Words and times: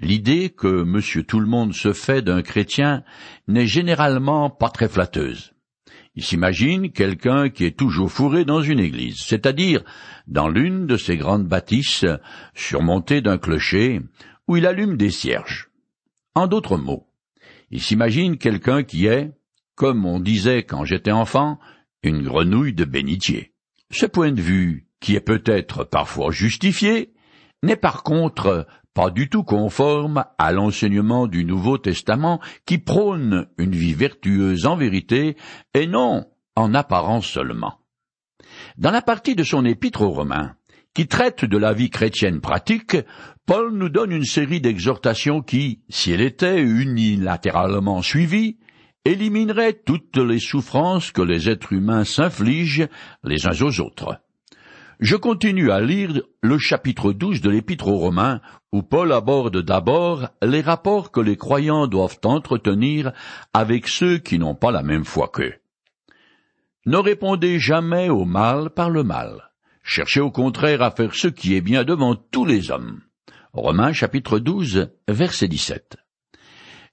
L'idée 0.00 0.50
que 0.50 0.84
monsieur 0.84 1.24
tout 1.24 1.40
le 1.40 1.46
monde 1.46 1.74
se 1.74 1.92
fait 1.92 2.22
d'un 2.22 2.42
chrétien 2.42 3.02
n'est 3.48 3.66
généralement 3.66 4.48
pas 4.48 4.70
très 4.70 4.88
flatteuse. 4.88 5.54
Il 6.14 6.24
s'imagine 6.24 6.90
quelqu'un 6.90 7.48
qui 7.48 7.64
est 7.64 7.76
toujours 7.76 8.10
fourré 8.10 8.44
dans 8.44 8.62
une 8.62 8.80
église, 8.80 9.18
c'est-à-dire 9.18 9.82
dans 10.26 10.48
l'une 10.48 10.86
de 10.86 10.96
ces 10.96 11.16
grandes 11.16 11.46
bâtisses 11.46 12.04
surmontées 12.54 13.20
d'un 13.20 13.38
clocher 13.38 14.00
où 14.46 14.56
il 14.56 14.66
allume 14.66 14.96
des 14.96 15.10
cierges. 15.10 15.70
En 16.34 16.46
d'autres 16.46 16.76
mots, 16.76 17.08
il 17.70 17.82
s'imagine 17.82 18.38
quelqu'un 18.38 18.84
qui 18.84 19.06
est, 19.06 19.32
comme 19.74 20.06
on 20.06 20.20
disait 20.20 20.62
quand 20.62 20.84
j'étais 20.84 21.12
enfant, 21.12 21.58
une 22.02 22.22
grenouille 22.22 22.72
de 22.72 22.84
bénitier. 22.84 23.52
Ce 23.90 24.06
point 24.06 24.32
de 24.32 24.40
vue, 24.40 24.86
qui 25.00 25.16
est 25.16 25.20
peut-être 25.20 25.84
parfois 25.84 26.30
justifié, 26.30 27.12
n'est 27.62 27.76
par 27.76 28.02
contre 28.02 28.66
pas 28.94 29.10
du 29.10 29.28
tout 29.28 29.44
conforme 29.44 30.24
à 30.38 30.52
l'enseignement 30.52 31.26
du 31.26 31.44
Nouveau 31.44 31.78
Testament 31.78 32.40
qui 32.66 32.78
prône 32.78 33.46
une 33.58 33.74
vie 33.74 33.94
vertueuse 33.94 34.66
en 34.66 34.76
vérité 34.76 35.36
et 35.74 35.86
non 35.86 36.26
en 36.56 36.74
apparence 36.74 37.26
seulement. 37.26 37.78
Dans 38.76 38.90
la 38.90 39.02
partie 39.02 39.36
de 39.36 39.44
son 39.44 39.64
épître 39.64 40.02
aux 40.02 40.10
Romains, 40.10 40.54
qui 40.94 41.06
traite 41.06 41.44
de 41.44 41.58
la 41.58 41.72
vie 41.72 41.90
chrétienne 41.90 42.40
pratique, 42.40 42.96
Paul 43.46 43.72
nous 43.72 43.88
donne 43.88 44.10
une 44.10 44.24
série 44.24 44.60
d'exhortations 44.60 45.42
qui, 45.42 45.80
si 45.88 46.10
elle 46.10 46.20
était 46.20 46.60
unilatéralement 46.60 48.02
suivie, 48.02 48.58
éliminerait 49.04 49.74
toutes 49.86 50.16
les 50.18 50.40
souffrances 50.40 51.12
que 51.12 51.22
les 51.22 51.48
êtres 51.48 51.72
humains 51.72 52.04
s'infligent 52.04 52.88
les 53.22 53.46
uns 53.46 53.62
aux 53.62 53.80
autres. 53.80 54.20
Je 55.00 55.14
continue 55.14 55.70
à 55.70 55.80
lire 55.80 56.20
le 56.42 56.58
chapitre 56.58 57.12
12 57.12 57.40
de 57.40 57.50
l'Épître 57.50 57.86
aux 57.86 57.98
Romains, 57.98 58.40
où 58.72 58.82
Paul 58.82 59.12
aborde 59.12 59.62
d'abord 59.62 60.28
les 60.42 60.60
rapports 60.60 61.10
que 61.10 61.20
les 61.20 61.36
croyants 61.36 61.86
doivent 61.86 62.18
entretenir 62.24 63.12
avec 63.54 63.88
ceux 63.88 64.18
qui 64.18 64.38
n'ont 64.38 64.54
pas 64.54 64.70
la 64.70 64.82
même 64.82 65.04
foi 65.04 65.28
qu'eux. 65.28 65.54
Ne 66.86 66.96
répondez 66.96 67.58
jamais 67.58 68.08
au 68.08 68.24
mal 68.24 68.70
par 68.70 68.90
le 68.90 69.02
mal. 69.02 69.50
Cherchez 69.82 70.20
au 70.20 70.30
contraire 70.30 70.82
à 70.82 70.90
faire 70.90 71.14
ce 71.14 71.28
qui 71.28 71.54
est 71.54 71.60
bien 71.60 71.84
devant 71.84 72.14
tous 72.14 72.44
les 72.44 72.70
hommes. 72.70 73.00
Romains 73.52 73.92
chapitre 73.92 74.38
12, 74.38 74.90
verset 75.08 75.48
17. 75.48 75.96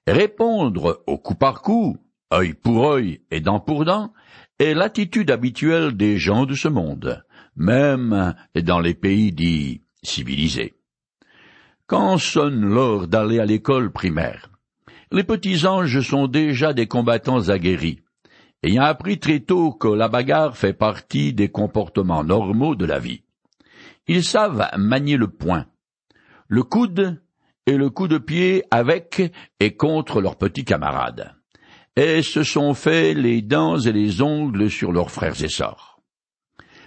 Répondre 0.06 1.02
au 1.06 1.18
coup 1.18 1.34
par 1.34 1.62
coup, 1.62 1.98
œil 2.32 2.54
pour 2.54 2.90
œil 2.90 3.20
et 3.30 3.40
dent 3.40 3.60
pour 3.60 3.84
dent, 3.84 4.12
est 4.58 4.74
l'attitude 4.74 5.30
habituelle 5.30 5.96
des 5.96 6.16
gens 6.16 6.46
de 6.46 6.54
ce 6.54 6.68
monde 6.68 7.22
même 7.56 8.34
dans 8.54 8.80
les 8.80 8.94
pays 8.94 9.32
dits 9.32 9.82
civilisés. 10.02 10.75
Quand 11.88 12.18
sonne 12.18 12.62
l'heure 12.62 13.06
d'aller 13.06 13.38
à 13.38 13.46
l'école 13.46 13.92
primaire, 13.92 14.50
les 15.12 15.22
petits 15.22 15.66
anges 15.66 16.00
sont 16.00 16.26
déjà 16.26 16.72
des 16.72 16.88
combattants 16.88 17.48
aguerris, 17.48 18.00
ayant 18.64 18.82
appris 18.82 19.20
très 19.20 19.38
tôt 19.38 19.70
que 19.70 19.86
la 19.86 20.08
bagarre 20.08 20.56
fait 20.56 20.72
partie 20.72 21.32
des 21.32 21.48
comportements 21.48 22.24
normaux 22.24 22.74
de 22.74 22.86
la 22.86 22.98
vie. 22.98 23.22
Ils 24.08 24.24
savent 24.24 24.68
manier 24.76 25.16
le 25.16 25.28
poing, 25.28 25.66
le 26.48 26.64
coude 26.64 27.22
et 27.66 27.76
le 27.76 27.88
coup 27.88 28.08
de 28.08 28.18
pied 28.18 28.64
avec 28.72 29.22
et 29.60 29.76
contre 29.76 30.20
leurs 30.20 30.38
petits 30.38 30.64
camarades, 30.64 31.36
et 31.94 32.22
se 32.22 32.42
sont 32.42 32.74
fait 32.74 33.14
les 33.14 33.42
dents 33.42 33.78
et 33.78 33.92
les 33.92 34.22
ongles 34.22 34.70
sur 34.72 34.90
leurs 34.90 35.12
frères 35.12 35.40
et 35.40 35.48
sœurs. 35.48 36.00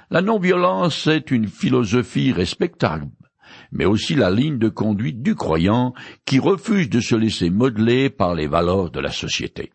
La 0.09 0.22
non-violence 0.22 1.08
est 1.08 1.31
une 1.31 1.47
philosophie 1.47 2.33
respectable, 2.33 3.08
mais 3.72 3.86
aussi 3.86 4.16
la 4.16 4.30
ligne 4.30 4.58
de 4.58 4.69
conduite 4.69 5.22
du 5.22 5.36
croyant 5.36 5.94
qui 6.25 6.39
refuse 6.39 6.89
de 6.89 7.00
se 7.00 7.16
laisser 7.16 7.50
modeler 7.50 8.09
par 8.09 8.36
les 8.36 8.47
valeurs 8.47 8.92
de 8.92 9.00
la 9.00 9.11
société. 9.11 9.72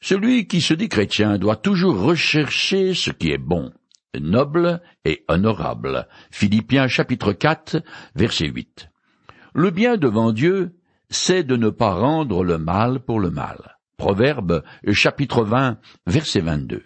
Celui 0.00 0.46
qui 0.46 0.60
se 0.60 0.74
dit 0.74 0.88
chrétien 0.88 1.38
doit 1.38 1.56
toujours 1.56 2.00
rechercher 2.00 2.94
ce 2.94 3.10
qui 3.10 3.30
est 3.30 3.38
bon, 3.38 3.72
noble 4.20 4.80
et 5.04 5.24
honorable. 5.28 6.06
Philippiens 6.30 6.88
chapitre 6.88 7.32
4, 7.32 7.82
verset 8.14 8.48
8. 8.48 8.88
Le 9.54 9.70
bien 9.70 9.96
devant 9.96 10.32
Dieu, 10.32 10.76
c'est 11.08 11.44
de 11.44 11.56
ne 11.56 11.70
pas 11.70 11.94
rendre 11.94 12.44
le 12.44 12.58
mal 12.58 13.00
pour 13.00 13.20
le 13.20 13.30
mal. 13.30 13.78
Proverbe 13.96 14.62
chapitre 14.92 15.44
20, 15.44 15.78
verset 16.06 16.40
22. 16.40 16.84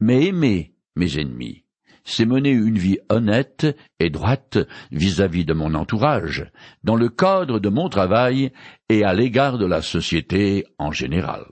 Mais 0.00 0.26
aimer 0.26 0.74
mes 0.96 1.18
ennemis, 1.18 1.61
c'est 2.04 2.26
mener 2.26 2.50
une 2.50 2.78
vie 2.78 2.98
honnête 3.08 3.66
et 3.98 4.10
droite 4.10 4.58
vis-à-vis 4.90 5.44
de 5.44 5.52
mon 5.52 5.74
entourage, 5.74 6.50
dans 6.84 6.96
le 6.96 7.08
cadre 7.08 7.60
de 7.60 7.68
mon 7.68 7.88
travail 7.88 8.52
et 8.88 9.04
à 9.04 9.14
l'égard 9.14 9.58
de 9.58 9.66
la 9.66 9.82
société 9.82 10.64
en 10.78 10.92
général. 10.92 11.44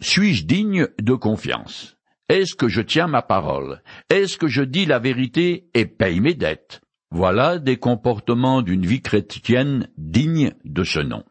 Suis-je 0.00 0.44
digne 0.44 0.86
de 1.00 1.14
confiance? 1.14 1.96
Est-ce 2.28 2.54
que 2.54 2.68
je 2.68 2.82
tiens 2.82 3.08
ma 3.08 3.22
parole? 3.22 3.82
Est-ce 4.10 4.36
que 4.36 4.48
je 4.48 4.62
dis 4.62 4.86
la 4.86 4.98
vérité 4.98 5.68
et 5.74 5.86
paye 5.86 6.20
mes 6.20 6.34
dettes? 6.34 6.80
Voilà 7.10 7.58
des 7.58 7.78
comportements 7.78 8.62
d'une 8.62 8.84
vie 8.84 9.00
chrétienne 9.00 9.88
digne 9.96 10.52
de 10.64 10.84
ce 10.84 11.00
nom. 11.00 11.24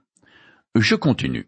Je 0.75 0.95
continue. 0.95 1.47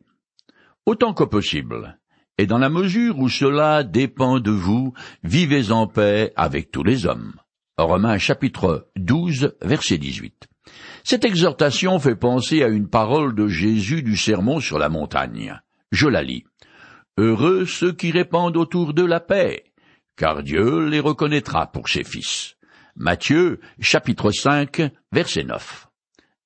Autant 0.85 1.13
que 1.13 1.23
possible, 1.23 1.98
et 2.39 2.47
dans 2.47 2.57
la 2.57 2.69
mesure 2.69 3.19
où 3.19 3.27
cela 3.27 3.83
dépend 3.83 4.39
de 4.39 4.50
vous, 4.50 4.94
vivez 5.23 5.73
en 5.73 5.88
paix 5.88 6.31
avec 6.38 6.72
tous 6.72 6.85
les 6.85 7.05
hommes. 7.05 7.33
Romains 7.77 8.17
chapitre 8.17 8.88
12, 8.95 9.57
verset 9.61 9.97
18. 9.97 10.47
Cette 11.03 11.25
exhortation 11.25 11.99
fait 11.99 12.16
penser 12.16 12.63
à 12.63 12.69
une 12.69 12.88
parole 12.88 13.35
de 13.35 13.49
Jésus 13.49 14.03
du 14.03 14.16
sermon 14.16 14.61
sur 14.61 14.79
la 14.79 14.88
montagne. 14.88 15.59
Je 15.91 16.07
la 16.07 16.23
lis. 16.23 16.45
Heureux 17.17 17.66
ceux 17.66 17.91
qui 17.91 18.09
répandent 18.09 18.55
autour 18.55 18.94
de 18.94 19.03
la 19.03 19.19
paix, 19.19 19.66
car 20.16 20.41
Dieu 20.41 20.88
les 20.88 21.01
reconnaîtra 21.01 21.69
pour 21.69 21.89
ses 21.89 22.05
fils. 22.05 22.55
Matthieu 22.95 23.59
chapitre 23.81 24.31
5, 24.31 24.81
verset 25.11 25.44
9. 25.44 25.89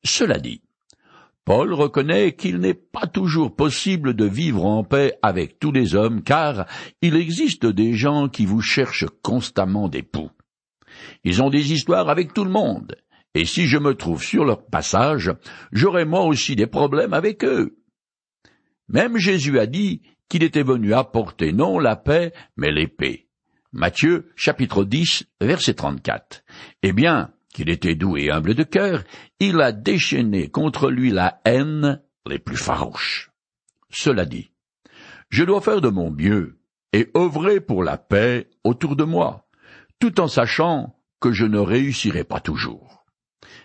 Cela 0.04 0.40
dit, 0.40 0.64
Paul 1.46 1.74
reconnaît 1.74 2.34
qu'il 2.34 2.60
n'est 2.60 2.74
pas 2.74 3.06
toujours 3.06 3.56
possible 3.56 4.14
de 4.14 4.26
vivre 4.26 4.66
en 4.66 4.84
paix 4.84 5.14
avec 5.22 5.60
tous 5.60 5.72
les 5.74 5.94
hommes, 5.94 6.24
car 6.24 6.66
il 7.02 7.16
existe 7.16 7.66
des 7.66 7.94
gens 7.94 8.30
qui 8.30 8.46
vous 8.46 8.62
cherchent 8.62 9.08
constamment 9.22 9.90
des 9.90 10.04
poux. 10.04 10.32
Ils 11.26 11.42
ont 11.44 11.50
des 11.50 11.74
histoires 11.74 12.10
avec 12.10 12.34
tout 12.34 12.46
le 12.46 12.52
monde, 12.52 12.96
et 13.34 13.46
si 13.46 13.66
je 13.66 13.78
me 13.78 13.96
trouve 13.96 14.24
sur 14.24 14.46
leur 14.46 14.66
passage, 14.66 15.32
j'aurai 15.72 16.06
moi 16.06 16.24
aussi 16.24 16.56
des 16.56 16.68
problèmes 16.68 17.14
avec 17.14 17.44
eux. 17.44 17.78
Même 18.88 19.18
Jésus 19.18 19.60
a 19.60 19.66
dit 19.66 20.02
qu'il 20.30 20.44
était 20.44 20.64
venu 20.64 20.94
apporter 20.94 21.52
non 21.52 21.78
la 21.78 21.96
paix, 21.96 22.32
mais 22.56 22.72
l'épée. 22.72 23.28
Matthieu, 23.72 24.32
chapitre 24.36 24.84
10, 24.84 25.26
verset 25.42 25.74
34. 25.74 26.44
Eh 26.84 26.94
bien, 26.94 27.32
qu'il 27.54 27.70
était 27.70 27.96
doux 27.96 28.18
et 28.18 28.32
humble 28.32 28.56
de 28.56 28.64
cœur, 28.64 29.04
il 29.40 29.62
a 29.62 29.72
déchaîné 29.72 30.50
contre 30.50 30.90
lui 30.90 31.12
la 31.12 31.42
haine 31.46 32.02
les 32.28 32.40
plus 32.40 32.58
farouches. 32.58 33.32
Cela 33.90 34.26
dit, 34.26 34.52
je 35.30 35.44
dois 35.44 35.62
faire 35.62 35.82
de 35.82 35.90
mon 35.90 36.12
mieux 36.12 36.60
et 36.92 37.10
œuvrer 37.16 37.62
pour 37.62 37.84
la 37.84 37.98
paix 37.98 38.50
autour 38.64 38.96
de 38.96 39.04
moi, 39.04 39.48
tout 40.00 40.20
en 40.20 40.28
sachant 40.28 40.96
que 41.20 41.32
je 41.32 41.46
ne 41.46 41.60
réussirai 41.60 42.24
pas 42.24 42.40
toujours. 42.40 43.06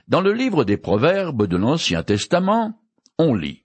Dans 0.06 0.20
le 0.20 0.32
livre 0.32 0.65
des 0.65 0.76
Proverbes 0.76 1.47
de 1.47 1.56
l'Ancien 1.56 2.03
Testament, 2.03 2.81
on 3.19 3.34
lit 3.34 3.65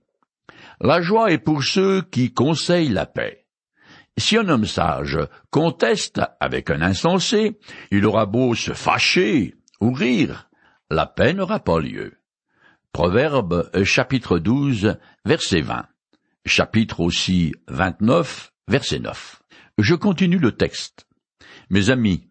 La 0.82 1.02
joie 1.02 1.32
est 1.32 1.38
pour 1.38 1.64
ceux 1.64 2.02
qui 2.02 2.34
conseillent 2.34 2.90
la 2.90 3.06
paix. 3.06 3.46
Si 4.18 4.38
un 4.38 4.48
homme 4.50 4.66
sage 4.66 5.18
conteste 5.50 6.22
avec 6.40 6.70
un 6.70 6.82
insensé, 6.82 7.60
il 7.92 8.06
aura 8.06 8.26
beau 8.26 8.54
se 8.54 8.74
fâcher 8.74 9.56
ou 9.84 9.98
la 10.90 11.06
paix 11.06 11.34
n'aura 11.34 11.60
pas 11.60 11.78
lieu. 11.78 12.14
Proverbe 12.94 13.70
chapitre 13.84 14.40
12, 14.40 14.98
verset 15.26 15.60
20. 15.60 15.86
Chapitre 16.46 17.02
aussi 17.02 17.54
29, 17.68 18.54
verset 18.70 19.00
9. 19.00 19.42
Je 19.80 19.96
continue 19.96 20.38
le 20.38 20.54
texte. 20.54 21.06
Mes 21.70 21.90
amis, 21.90 22.30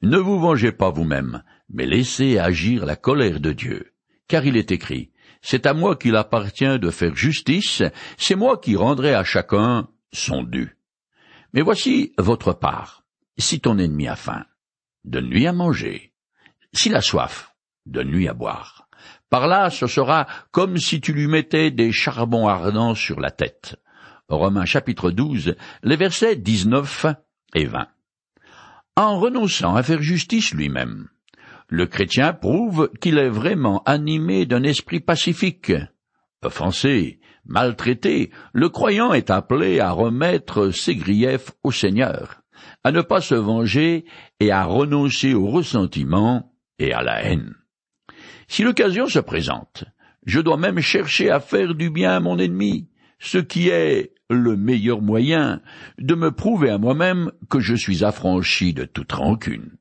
ne 0.00 0.16
vous 0.16 0.40
vengez 0.40 0.72
pas 0.72 0.90
vous-même, 0.90 1.42
mais 1.68 1.84
laissez 1.84 2.38
agir 2.38 2.86
la 2.86 2.96
colère 2.96 3.38
de 3.38 3.52
Dieu. 3.52 3.92
Car 4.26 4.46
il 4.46 4.56
est 4.56 4.72
écrit, 4.72 5.12
c'est 5.42 5.66
à 5.66 5.74
moi 5.74 5.96
qu'il 5.96 6.16
appartient 6.16 6.78
de 6.78 6.90
faire 6.90 7.14
justice, 7.14 7.82
c'est 8.16 8.34
moi 8.34 8.56
qui 8.56 8.76
rendrai 8.76 9.12
à 9.12 9.24
chacun 9.24 9.88
son 10.10 10.42
dû. 10.42 10.78
Mais 11.52 11.60
voici 11.60 12.14
votre 12.16 12.54
part. 12.54 13.04
Si 13.36 13.60
ton 13.60 13.78
ennemi 13.78 14.08
a 14.08 14.16
faim, 14.16 14.46
donne-lui 15.04 15.46
à 15.46 15.52
manger. 15.52 16.13
S'il 16.74 16.96
a 16.96 17.00
soif, 17.00 17.54
donne-lui 17.86 18.28
à 18.28 18.34
boire. 18.34 18.88
Par 19.30 19.46
là, 19.46 19.70
ce 19.70 19.86
sera 19.86 20.26
comme 20.50 20.76
si 20.76 21.00
tu 21.00 21.12
lui 21.12 21.28
mettais 21.28 21.70
des 21.70 21.92
charbons 21.92 22.48
ardents 22.48 22.94
sur 22.94 23.20
la 23.20 23.30
tête. 23.30 23.76
Romains 24.28 24.64
chapitre 24.64 25.10
12, 25.10 25.54
les 25.82 25.96
versets 25.96 26.36
19 26.36 27.06
et 27.54 27.66
20. 27.66 27.86
En 28.96 29.18
renonçant 29.18 29.76
à 29.76 29.82
faire 29.82 30.02
justice 30.02 30.52
lui-même, 30.52 31.08
le 31.68 31.86
chrétien 31.86 32.32
prouve 32.32 32.90
qu'il 33.00 33.18
est 33.18 33.28
vraiment 33.28 33.82
animé 33.84 34.44
d'un 34.44 34.62
esprit 34.62 35.00
pacifique. 35.00 35.72
Offensé, 36.42 37.20
maltraité, 37.44 38.30
le 38.52 38.68
croyant 38.68 39.12
est 39.12 39.30
appelé 39.30 39.80
à 39.80 39.92
remettre 39.92 40.70
ses 40.70 40.96
griefs 40.96 41.52
au 41.62 41.70
Seigneur, 41.70 42.42
à 42.82 42.92
ne 42.92 43.00
pas 43.00 43.20
se 43.20 43.34
venger 43.34 44.04
et 44.40 44.50
à 44.50 44.64
renoncer 44.64 45.34
au 45.34 45.46
ressentiment 45.46 46.53
et 46.78 46.92
à 46.92 47.02
la 47.02 47.22
haine. 47.24 47.54
Si 48.48 48.62
l'occasion 48.62 49.06
se 49.06 49.18
présente, 49.18 49.84
je 50.26 50.40
dois 50.40 50.56
même 50.56 50.80
chercher 50.80 51.30
à 51.30 51.40
faire 51.40 51.74
du 51.74 51.90
bien 51.90 52.12
à 52.12 52.20
mon 52.20 52.38
ennemi, 52.38 52.88
ce 53.18 53.38
qui 53.38 53.68
est 53.68 54.14
le 54.30 54.56
meilleur 54.56 55.00
moyen 55.02 55.60
de 55.98 56.14
me 56.14 56.30
prouver 56.30 56.70
à 56.70 56.78
moi-même 56.78 57.30
que 57.50 57.60
je 57.60 57.74
suis 57.74 58.04
affranchi 58.04 58.72
de 58.72 58.84
toute 58.84 59.12
rancune. 59.12 59.76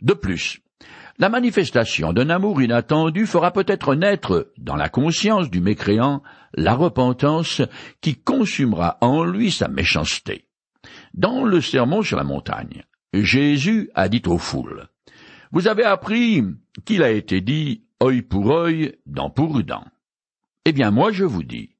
De 0.00 0.14
plus, 0.14 0.60
la 1.18 1.28
manifestation 1.28 2.14
d'un 2.14 2.30
amour 2.30 2.62
inattendu 2.62 3.26
fera 3.26 3.52
peut-être 3.52 3.94
naître 3.94 4.52
dans 4.56 4.76
la 4.76 4.88
conscience 4.88 5.50
du 5.50 5.60
mécréant 5.60 6.22
la 6.54 6.74
repentance 6.74 7.60
qui 8.00 8.16
consumera 8.16 8.96
en 9.02 9.24
lui 9.24 9.50
sa 9.50 9.68
méchanceté. 9.68 10.46
Dans 11.12 11.44
le 11.44 11.60
sermon 11.60 12.02
sur 12.02 12.16
la 12.16 12.24
montagne, 12.24 12.84
Jésus 13.12 13.90
a 13.94 14.08
dit 14.08 14.22
aux 14.26 14.38
foules, 14.38 14.88
Vous 15.52 15.66
avez 15.66 15.84
appris 15.84 16.44
qu'il 16.84 17.02
a 17.02 17.10
été 17.10 17.40
dit 17.40 17.84
œil 18.02 18.22
pour 18.22 18.52
œil, 18.52 18.96
dent 19.06 19.30
pour 19.30 19.62
dent. 19.62 19.84
Eh 20.64 20.72
bien 20.72 20.90
moi 20.90 21.10
je 21.12 21.24
vous 21.24 21.42
dis, 21.42 21.70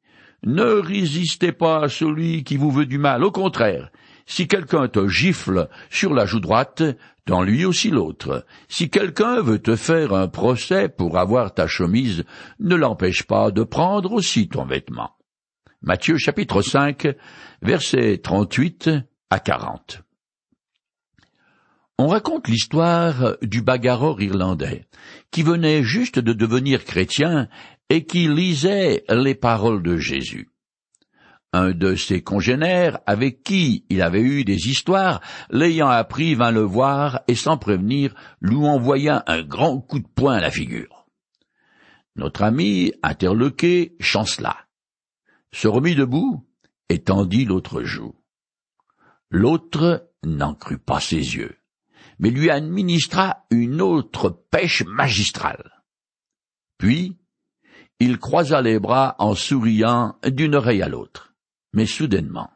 ne 0.43 0.63
résistez 0.63 1.53
pas 1.53 1.85
à 1.85 1.89
celui 1.89 2.45
qui 2.45 2.57
vous 2.57 2.71
veut 2.71 2.87
du 2.87 2.99
mal, 2.99 3.23
au 3.23 3.31
contraire, 3.31 3.91
si 4.27 4.49
quelqu'un 4.49 4.89
te 4.89 5.07
gifle 5.07 5.69
sur 5.91 6.15
la 6.15 6.27
joue 6.27 6.41
droite, 6.41 6.83
dans 7.27 7.43
lui 7.43 7.65
aussi 7.65 7.91
l'autre. 7.91 8.45
Si 8.69 8.91
quelqu'un 8.91 9.41
veut 9.41 9.61
te 9.61 9.77
faire 9.77 10.15
un 10.15 10.27
procès 10.27 10.89
pour 10.89 11.19
avoir 11.19 11.55
ta 11.55 11.67
chemise, 11.69 12.25
ne 12.59 12.75
l'empêche 12.75 13.23
pas 13.23 13.51
de 13.53 13.63
prendre 13.63 14.13
aussi 14.13 14.49
ton 14.49 14.65
vêtement. 14.65 15.17
Matthieu 15.83 16.17
chapitre 16.17 16.61
5, 16.61 17.09
versets 17.63 18.19
38 18.19 18.91
à 19.31 19.39
40. 19.39 20.03
On 22.03 22.07
raconte 22.07 22.49
l'histoire 22.49 23.37
du 23.43 23.61
bagarreur 23.61 24.23
irlandais, 24.23 24.87
qui 25.31 25.43
venait 25.43 25.83
juste 25.83 26.19
de 26.19 26.33
devenir 26.33 26.87
chrétien 26.87 27.47
et 27.91 28.07
qui 28.07 28.27
lisait 28.27 29.05
les 29.11 29.35
paroles 29.35 29.83
de 29.83 29.99
Jésus. 29.99 30.49
Un 31.53 31.73
de 31.73 31.97
ses 31.97 32.23
congénères, 32.23 33.01
avec 33.05 33.43
qui 33.43 33.85
il 33.91 34.01
avait 34.01 34.23
eu 34.23 34.45
des 34.45 34.71
histoires, 34.71 35.21
l'ayant 35.51 35.89
appris, 35.89 36.35
vint 36.35 36.53
le 36.53 36.63
voir 36.63 37.21
et 37.29 37.35
sans 37.35 37.59
prévenir, 37.59 38.15
lui 38.41 38.57
envoya 38.57 39.23
un 39.27 39.43
grand 39.43 39.79
coup 39.79 39.99
de 39.99 40.09
poing 40.09 40.37
à 40.37 40.41
la 40.41 40.51
figure. 40.51 41.05
Notre 42.17 42.45
ami, 42.45 42.95
interloqué, 43.03 43.95
chancela, 44.01 44.57
se 45.53 45.69
remit 45.69 45.97
debout 45.97 46.49
et 46.89 47.03
tendit 47.03 47.45
l'autre 47.45 47.83
joue. 47.83 48.15
L'autre 49.29 50.09
n'en 50.25 50.55
crut 50.55 50.83
pas 50.83 51.01
ses 51.01 51.37
yeux, 51.37 51.60
mais 52.21 52.31
lui 52.31 52.51
administra 52.51 53.47
une 53.51 53.81
autre 53.81 54.29
pêche 54.51 54.85
magistrale. 54.87 55.83
Puis, 56.79 57.17
il 57.99 58.19
croisa 58.19 58.61
les 58.61 58.79
bras 58.79 59.17
en 59.19 59.35
souriant 59.35 60.17
d'une 60.25 60.55
oreille 60.55 60.83
à 60.83 60.89
l'autre. 60.89 61.35
Mais 61.73 61.87
soudainement, 61.87 62.51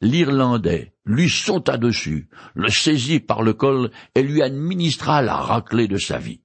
l'Irlandais 0.00 0.94
lui 1.04 1.28
sauta 1.28 1.76
dessus, 1.76 2.28
le 2.54 2.68
saisit 2.68 3.20
par 3.20 3.42
le 3.42 3.52
col 3.52 3.90
et 4.14 4.22
lui 4.22 4.42
administra 4.42 5.22
la 5.22 5.36
raclée 5.36 5.88
de 5.88 5.98
sa 5.98 6.18
vie. 6.18 6.40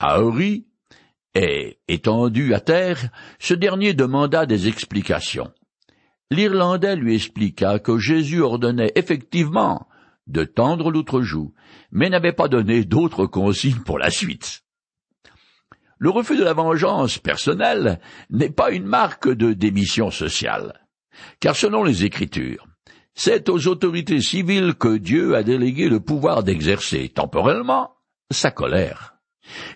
Aori, 0.00 0.66
et 1.34 1.78
étendu 1.86 2.54
à 2.54 2.60
terre, 2.60 3.10
ce 3.38 3.54
dernier 3.54 3.94
demanda 3.94 4.46
des 4.46 4.66
explications. 4.66 5.52
L'Irlandais 6.30 6.96
lui 6.96 7.14
expliqua 7.14 7.78
que 7.78 7.98
Jésus 7.98 8.40
ordonnait 8.40 8.92
effectivement 8.96 9.86
de 10.26 10.44
tendre 10.44 10.90
l'autre 10.90 11.22
joue, 11.22 11.54
mais 11.90 12.10
n'avait 12.10 12.32
pas 12.32 12.48
donné 12.48 12.84
d'autres 12.84 13.26
consignes 13.26 13.82
pour 13.84 13.98
la 13.98 14.10
suite. 14.10 14.62
Le 15.98 16.10
refus 16.10 16.36
de 16.36 16.44
la 16.44 16.52
vengeance 16.52 17.18
personnelle 17.18 18.00
n'est 18.30 18.50
pas 18.50 18.70
une 18.70 18.86
marque 18.86 19.28
de 19.28 19.52
démission 19.52 20.10
sociale, 20.10 20.86
car 21.40 21.56
selon 21.56 21.82
les 21.82 22.04
Écritures, 22.04 22.66
c'est 23.14 23.48
aux 23.48 23.66
autorités 23.66 24.20
civiles 24.20 24.74
que 24.74 24.96
Dieu 24.96 25.34
a 25.34 25.42
délégué 25.42 25.88
le 25.88 25.98
pouvoir 25.98 26.44
d'exercer 26.44 27.08
temporellement 27.08 27.96
sa 28.30 28.52
colère. 28.52 29.16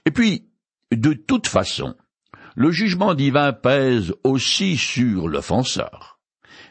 Et 0.06 0.12
puis, 0.12 0.48
de 0.92 1.12
toute 1.12 1.48
façon, 1.48 1.96
le 2.54 2.70
jugement 2.70 3.14
divin 3.14 3.52
pèse 3.52 4.14
aussi 4.22 4.76
sur 4.76 5.26
l'offenseur. 5.26 6.20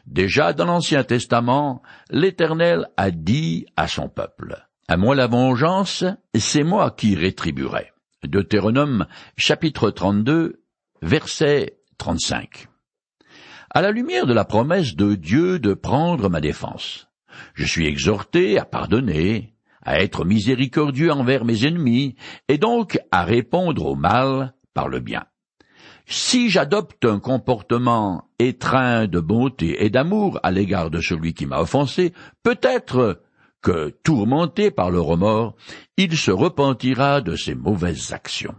Déjà 0.06 0.54
dans 0.54 0.66
l'Ancien 0.66 1.04
Testament, 1.04 1.82
l'Éternel 2.10 2.88
a 2.96 3.12
dit 3.12 3.66
à 3.76 3.88
son 3.88 4.08
peuple, 4.08 4.66
À 4.88 4.98
moi 4.98 5.16
la 5.16 5.28
vengeance, 5.28 6.04
c'est 6.38 6.64
moi 6.64 6.92
qui 6.92 7.16
rétribuerai. 7.16 7.92
Deutéronome 8.24 9.08
chapitre 9.38 9.90
32 9.90 10.62
verset 11.02 11.78
35. 11.98 12.68
À 13.70 13.82
la 13.82 13.92
lumière 13.92 14.26
de 14.26 14.34
la 14.34 14.44
promesse 14.44 14.96
de 14.96 15.16
Dieu 15.16 15.60
de 15.60 15.74
prendre 15.74 16.30
ma 16.30 16.42
défense, 16.42 17.08
je 17.54 17.66
suis 17.66 17.88
exhorté 17.88 18.60
à 18.60 18.66
pardonner, 18.66 19.54
à 19.84 20.02
être 20.02 20.26
miséricordieux 20.26 21.12
envers 21.12 21.46
mes 21.46 21.66
ennemis, 21.66 22.16
et 22.50 22.58
donc 22.58 23.00
à 23.12 23.24
répondre 23.24 23.86
au 23.86 23.96
mal 23.96 24.54
par 24.74 24.90
le 24.90 25.00
bien. 25.00 25.24
Si 26.06 26.50
j'adopte 26.50 27.06
un 27.06 27.20
comportement 27.20 28.30
étreint 28.40 29.08
de 29.08 29.20
bonté 29.20 29.86
et 29.86 29.90
d'amour 29.90 30.40
à 30.44 30.52
l'égard 30.52 30.90
de 30.90 31.00
celui 31.00 31.34
qui 31.34 31.46
m'a 31.46 31.62
offensé, 31.62 32.14
peut-être 32.44 33.22
que, 33.62 33.90
tourmenté 34.04 34.72
par 34.72 34.92
le 34.92 35.00
remords, 35.00 35.56
il 35.98 36.18
se 36.18 36.32
repentira 36.32 37.22
de 37.22 37.36
ses 37.36 37.56
mauvaises 37.56 38.14
actions. 38.14 38.56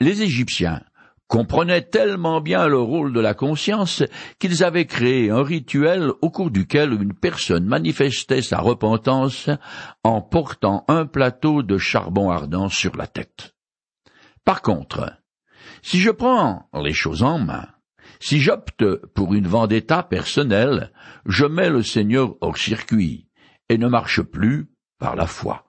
Les 0.00 0.22
Égyptiens 0.22 0.82
comprenaient 1.28 1.82
tellement 1.82 2.40
bien 2.40 2.66
le 2.66 2.78
rôle 2.78 3.12
de 3.12 3.20
la 3.20 3.34
conscience 3.34 4.02
qu'ils 4.38 4.64
avaient 4.64 4.86
créé 4.86 5.30
un 5.30 5.42
rituel 5.42 6.10
au 6.22 6.30
cours 6.30 6.50
duquel 6.50 6.94
une 6.94 7.12
personne 7.12 7.66
manifestait 7.66 8.42
sa 8.42 8.58
repentance 8.58 9.50
en 10.02 10.22
portant 10.22 10.84
un 10.88 11.04
plateau 11.04 11.62
de 11.62 11.76
charbon 11.76 12.30
ardent 12.30 12.68
sur 12.68 12.96
la 12.96 13.06
tête. 13.06 13.54
Par 14.44 14.62
contre, 14.62 15.12
si 15.82 16.00
je 16.00 16.10
prends 16.10 16.68
les 16.82 16.94
choses 16.94 17.22
en 17.22 17.38
main, 17.38 17.68
si 18.20 18.40
j'opte 18.40 18.84
pour 19.14 19.34
une 19.34 19.46
vendetta 19.46 20.02
personnelle, 20.02 20.90
je 21.26 21.44
mets 21.44 21.70
le 21.70 21.82
Seigneur 21.82 22.36
hors 22.40 22.56
circuit, 22.56 23.27
et 23.68 23.78
ne 23.78 23.88
marche 23.88 24.22
plus 24.22 24.68
par 24.98 25.16
la 25.16 25.26
foi. 25.26 25.64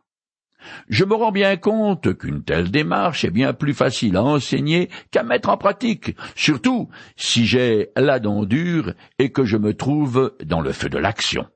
Je 0.90 1.06
me 1.06 1.16
rends 1.16 1.32
bien 1.32 1.56
compte 1.58 2.18
qu'une 2.18 2.44
telle 2.44 2.72
démarche 2.72 3.24
est 3.24 3.32
bien 3.32 3.54
plus 3.54 3.74
facile 3.74 4.18
à 4.18 4.24
enseigner 4.24 4.90
qu'à 5.12 5.24
mettre 5.24 5.50
en 5.50 5.58
pratique, 5.58 6.16
surtout 6.36 6.90
si 7.16 7.46
j'ai 7.46 7.90
la 7.96 8.20
dent 8.20 8.44
dure 8.44 8.94
et 9.20 9.32
que 9.32 9.46
je 9.46 9.58
me 9.58 9.74
trouve 9.74 10.36
dans 10.44 10.62
le 10.62 10.74
feu 10.74 10.90
de 10.90 10.98
l'action. 10.98 11.48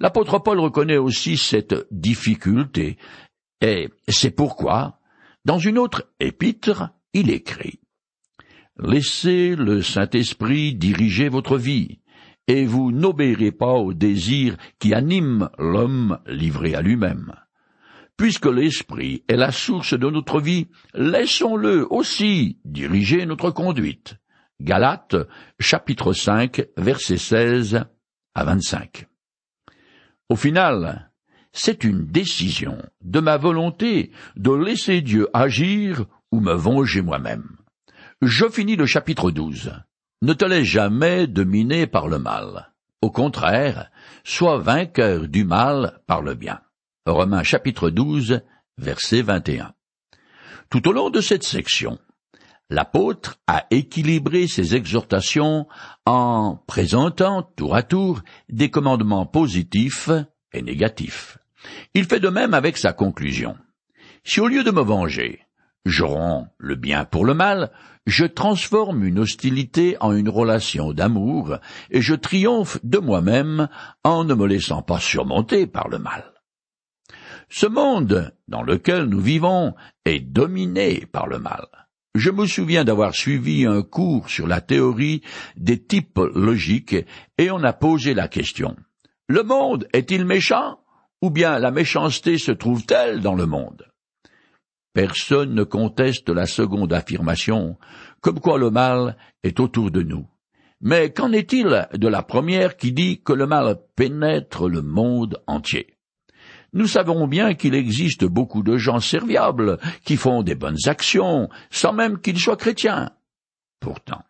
L'apôtre 0.00 0.38
Paul 0.38 0.58
reconnaît 0.58 0.96
aussi 0.96 1.36
cette 1.36 1.86
difficulté, 1.90 2.96
et 3.60 3.90
c'est 4.08 4.30
pourquoi, 4.30 4.98
dans 5.44 5.58
une 5.58 5.78
autre 5.78 6.10
épître, 6.18 6.90
il 7.12 7.30
écrit 7.30 7.80
Laissez 8.80 9.56
le 9.56 9.82
Saint-Esprit 9.82 10.74
diriger 10.74 11.28
votre 11.28 11.58
vie, 11.58 11.98
et 12.48 12.64
vous 12.64 12.90
n'obéirez 12.90 13.52
pas 13.52 13.74
aux 13.74 13.94
désirs 13.94 14.56
qui 14.78 14.94
animent 14.94 15.50
l'homme 15.58 16.18
livré 16.26 16.74
à 16.74 16.80
lui-même. 16.80 17.34
Puisque 18.16 18.46
l'Esprit 18.46 19.22
est 19.28 19.36
la 19.36 19.52
source 19.52 19.94
de 19.96 20.10
notre 20.10 20.40
vie, 20.40 20.66
laissons-le 20.94 21.86
aussi 21.92 22.58
diriger 22.64 23.26
notre 23.26 23.50
conduite. 23.50 24.16
Galates, 24.60 25.16
chapitre 25.60 26.12
5, 26.12 26.66
versets 26.76 27.16
16 27.16 27.84
à 28.34 28.44
25. 28.44 29.06
Au 30.30 30.34
final, 30.34 31.12
c'est 31.52 31.84
une 31.84 32.06
décision 32.06 32.78
de 33.02 33.20
ma 33.20 33.36
volonté 33.36 34.10
de 34.36 34.50
laisser 34.50 35.00
Dieu 35.00 35.28
agir 35.32 36.06
ou 36.32 36.40
me 36.40 36.54
venger 36.54 37.02
moi-même. 37.02 37.56
Je 38.20 38.48
finis 38.48 38.74
le 38.74 38.86
chapitre 38.86 39.30
12. 39.30 39.72
Ne 40.20 40.32
te 40.32 40.44
laisse 40.44 40.64
jamais 40.64 41.28
dominer 41.28 41.86
par 41.86 42.08
le 42.08 42.18
mal. 42.18 42.72
Au 43.02 43.10
contraire, 43.10 43.92
sois 44.24 44.58
vainqueur 44.58 45.28
du 45.28 45.44
mal 45.44 46.00
par 46.08 46.22
le 46.22 46.34
bien. 46.34 46.60
Romains 47.06 47.44
chapitre 47.44 47.88
12, 47.88 48.40
verset 48.78 49.22
21. 49.22 49.74
Tout 50.70 50.88
au 50.88 50.92
long 50.92 51.10
de 51.10 51.20
cette 51.20 51.44
section, 51.44 52.00
l'apôtre 52.68 53.38
a 53.46 53.66
équilibré 53.70 54.48
ses 54.48 54.74
exhortations 54.74 55.68
en 56.04 56.56
présentant 56.66 57.44
tour 57.54 57.76
à 57.76 57.84
tour 57.84 58.20
des 58.48 58.70
commandements 58.70 59.24
positifs 59.24 60.10
et 60.52 60.62
négatifs. 60.62 61.38
Il 61.94 62.06
fait 62.06 62.20
de 62.20 62.28
même 62.28 62.54
avec 62.54 62.76
sa 62.76 62.92
conclusion. 62.92 63.56
Si 64.24 64.40
au 64.40 64.48
lieu 64.48 64.64
de 64.64 64.72
me 64.72 64.82
venger, 64.82 65.46
je 65.88 66.04
rends 66.04 66.48
le 66.58 66.74
bien 66.74 67.04
pour 67.04 67.24
le 67.24 67.34
mal, 67.34 67.70
je 68.06 68.24
transforme 68.24 69.04
une 69.04 69.18
hostilité 69.18 69.96
en 70.00 70.12
une 70.12 70.28
relation 70.28 70.92
d'amour, 70.92 71.56
et 71.90 72.02
je 72.02 72.14
triomphe 72.14 72.78
de 72.84 72.98
moi-même 72.98 73.68
en 74.04 74.24
ne 74.24 74.34
me 74.34 74.46
laissant 74.46 74.82
pas 74.82 75.00
surmonter 75.00 75.66
par 75.66 75.88
le 75.88 75.98
mal. 75.98 76.32
Ce 77.48 77.66
monde 77.66 78.32
dans 78.48 78.62
lequel 78.62 79.04
nous 79.04 79.20
vivons 79.20 79.74
est 80.04 80.20
dominé 80.20 81.06
par 81.10 81.26
le 81.26 81.38
mal. 81.38 81.66
Je 82.14 82.30
me 82.30 82.46
souviens 82.46 82.84
d'avoir 82.84 83.14
suivi 83.14 83.64
un 83.64 83.82
cours 83.82 84.28
sur 84.28 84.46
la 84.46 84.60
théorie 84.60 85.22
des 85.56 85.82
types 85.82 86.20
logiques 86.34 86.96
et 87.38 87.50
on 87.50 87.62
a 87.62 87.72
posé 87.72 88.12
la 88.12 88.28
question. 88.28 88.76
Le 89.28 89.42
monde 89.42 89.88
est-il 89.92 90.24
méchant 90.24 90.80
ou 91.22 91.30
bien 91.30 91.58
la 91.58 91.70
méchanceté 91.70 92.36
se 92.36 92.52
trouve-t-elle 92.52 93.20
dans 93.20 93.34
le 93.34 93.46
monde? 93.46 93.87
Personne 94.92 95.54
ne 95.54 95.64
conteste 95.64 96.28
la 96.28 96.46
seconde 96.46 96.92
affirmation, 96.92 97.76
comme 98.20 98.40
quoi 98.40 98.58
le 98.58 98.70
mal 98.70 99.16
est 99.42 99.60
autour 99.60 99.90
de 99.90 100.02
nous. 100.02 100.26
Mais 100.80 101.12
qu'en 101.12 101.32
est-il 101.32 101.88
de 101.92 102.08
la 102.08 102.22
première 102.22 102.76
qui 102.76 102.92
dit 102.92 103.20
que 103.22 103.32
le 103.32 103.46
mal 103.46 103.78
pénètre 103.96 104.68
le 104.68 104.82
monde 104.82 105.42
entier? 105.46 105.98
Nous 106.72 106.86
savons 106.86 107.26
bien 107.26 107.54
qu'il 107.54 107.74
existe 107.74 108.24
beaucoup 108.24 108.62
de 108.62 108.76
gens 108.76 109.00
serviables 109.00 109.78
qui 110.04 110.16
font 110.16 110.42
des 110.42 110.54
bonnes 110.54 110.76
actions 110.86 111.48
sans 111.70 111.92
même 111.92 112.20
qu'ils 112.20 112.38
soient 112.38 112.56
chrétiens. 112.56 113.10
Pourtant, 113.80 114.22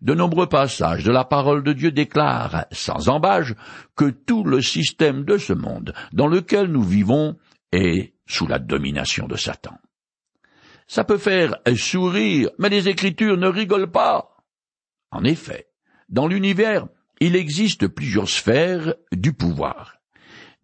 de 0.00 0.14
nombreux 0.14 0.48
passages 0.48 1.04
de 1.04 1.12
la 1.12 1.24
parole 1.24 1.62
de 1.62 1.72
Dieu 1.72 1.92
déclarent, 1.92 2.64
sans 2.72 3.08
embâge, 3.08 3.54
que 3.96 4.10
tout 4.10 4.44
le 4.44 4.62
système 4.62 5.24
de 5.24 5.36
ce 5.36 5.52
monde 5.52 5.92
dans 6.12 6.26
lequel 6.26 6.68
nous 6.68 6.82
vivons 6.82 7.36
est 7.72 8.14
sous 8.28 8.46
la 8.46 8.60
domination 8.60 9.26
de 9.26 9.36
Satan. 9.36 9.76
Ça 10.86 11.02
peut 11.02 11.18
faire 11.18 11.56
sourire, 11.74 12.50
mais 12.58 12.68
les 12.68 12.88
Écritures 12.88 13.36
ne 13.36 13.48
rigolent 13.48 13.90
pas. 13.90 14.36
En 15.10 15.24
effet, 15.24 15.66
dans 16.08 16.28
l'univers, 16.28 16.86
il 17.20 17.34
existe 17.34 17.88
plusieurs 17.88 18.28
sphères 18.28 18.94
du 19.12 19.32
pouvoir 19.32 19.98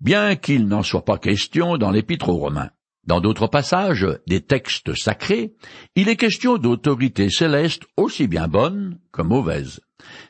bien 0.04 0.36
qu'il 0.36 0.68
n'en 0.68 0.82
soit 0.82 1.04
pas 1.04 1.18
question 1.18 1.78
dans 1.78 1.90
l'Épître 1.90 2.28
aux 2.28 2.36
Romains. 2.36 2.70
Dans 3.06 3.20
d'autres 3.20 3.48
passages 3.48 4.06
des 4.26 4.40
textes 4.40 4.94
sacrés, 4.94 5.54
il 5.94 6.08
est 6.08 6.16
question 6.16 6.56
d'autorités 6.56 7.28
célestes 7.28 7.82
aussi 7.96 8.28
bien 8.28 8.48
bonnes 8.48 8.98
que 9.12 9.22
mauvaises. 9.22 9.80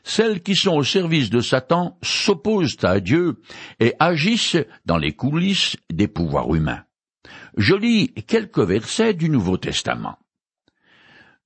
Celles 0.03 0.41
qui 0.41 0.55
sont 0.55 0.75
au 0.75 0.83
service 0.83 1.29
de 1.29 1.39
Satan 1.39 1.97
s'opposent 2.01 2.77
à 2.83 2.99
Dieu 2.99 3.41
et 3.79 3.93
agissent 3.99 4.57
dans 4.85 4.97
les 4.97 5.13
coulisses 5.13 5.77
des 5.89 6.07
pouvoirs 6.07 6.53
humains. 6.53 6.83
Je 7.57 7.75
lis 7.75 8.13
quelques 8.27 8.59
versets 8.59 9.13
du 9.13 9.29
Nouveau 9.29 9.57
Testament. 9.57 10.17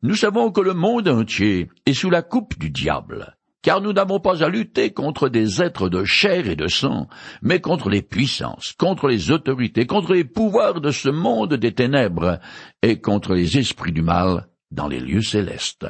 Nous 0.02 0.16
savons 0.16 0.52
que 0.52 0.62
le 0.62 0.74
monde 0.74 1.08
entier 1.08 1.70
est 1.86 1.94
sous 1.94 2.10
la 2.10 2.22
coupe 2.22 2.58
du 2.58 2.70
diable 2.70 3.38
car 3.62 3.82
nous 3.82 3.94
n'avons 3.94 4.20
pas 4.20 4.44
à 4.44 4.50
lutter 4.50 4.92
contre 4.92 5.30
des 5.30 5.62
êtres 5.62 5.90
de 5.90 6.06
chair 6.06 6.48
et 6.48 6.56
de 6.56 6.68
sang, 6.68 7.08
mais 7.42 7.60
contre 7.60 7.90
les 7.90 8.02
puissances, 8.02 8.74
contre 8.74 9.08
les 9.08 9.32
autorités, 9.32 9.86
contre 9.86 10.14
les 10.14 10.24
pouvoirs 10.24 10.80
de 10.82 10.92
ce 10.92 11.10
monde 11.10 11.56
des 11.56 11.74
ténèbres, 11.74 12.40
et 12.82 13.02
contre 13.02 13.34
les 13.34 13.58
esprits 13.58 13.92
du 13.92 14.02
mal 14.02 14.48
dans 14.72 14.88
les 14.88 15.00
lieux 15.00 15.22
célestes. 15.22 15.88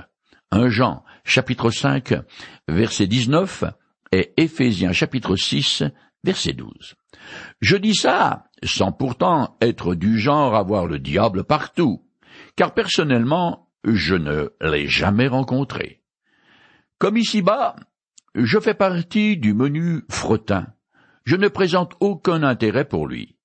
1 0.51 0.69
Jean, 0.69 1.03
chapitre 1.23 1.69
5, 1.69 2.13
verset 2.67 3.05
19, 3.05 3.65
et 4.11 4.33
Éphésiens, 4.37 4.91
chapitre 4.91 5.35
6, 5.35 5.83
verset 6.23 6.53
12. 6.53 6.95
Je 7.61 7.77
dis 7.77 7.95
ça 7.95 8.45
sans 8.63 8.91
pourtant 8.91 9.57
être 9.61 9.95
du 9.95 10.19
genre 10.19 10.55
à 10.55 10.63
voir 10.63 10.85
le 10.85 10.99
diable 10.99 11.43
partout, 11.43 12.03
car 12.55 12.73
personnellement, 12.73 13.69
je 13.83 14.15
ne 14.15 14.49
l'ai 14.61 14.87
jamais 14.87 15.27
rencontré. 15.27 16.01
Comme 16.97 17.17
ici-bas, 17.17 17.75
je 18.35 18.59
fais 18.59 18.73
partie 18.73 19.37
du 19.37 19.53
menu 19.53 20.03
fretin. 20.09 20.67
Je 21.25 21.35
ne 21.35 21.47
présente 21.47 21.93
aucun 21.99 22.43
intérêt 22.43 22.85
pour 22.85 23.07
lui. 23.07 23.37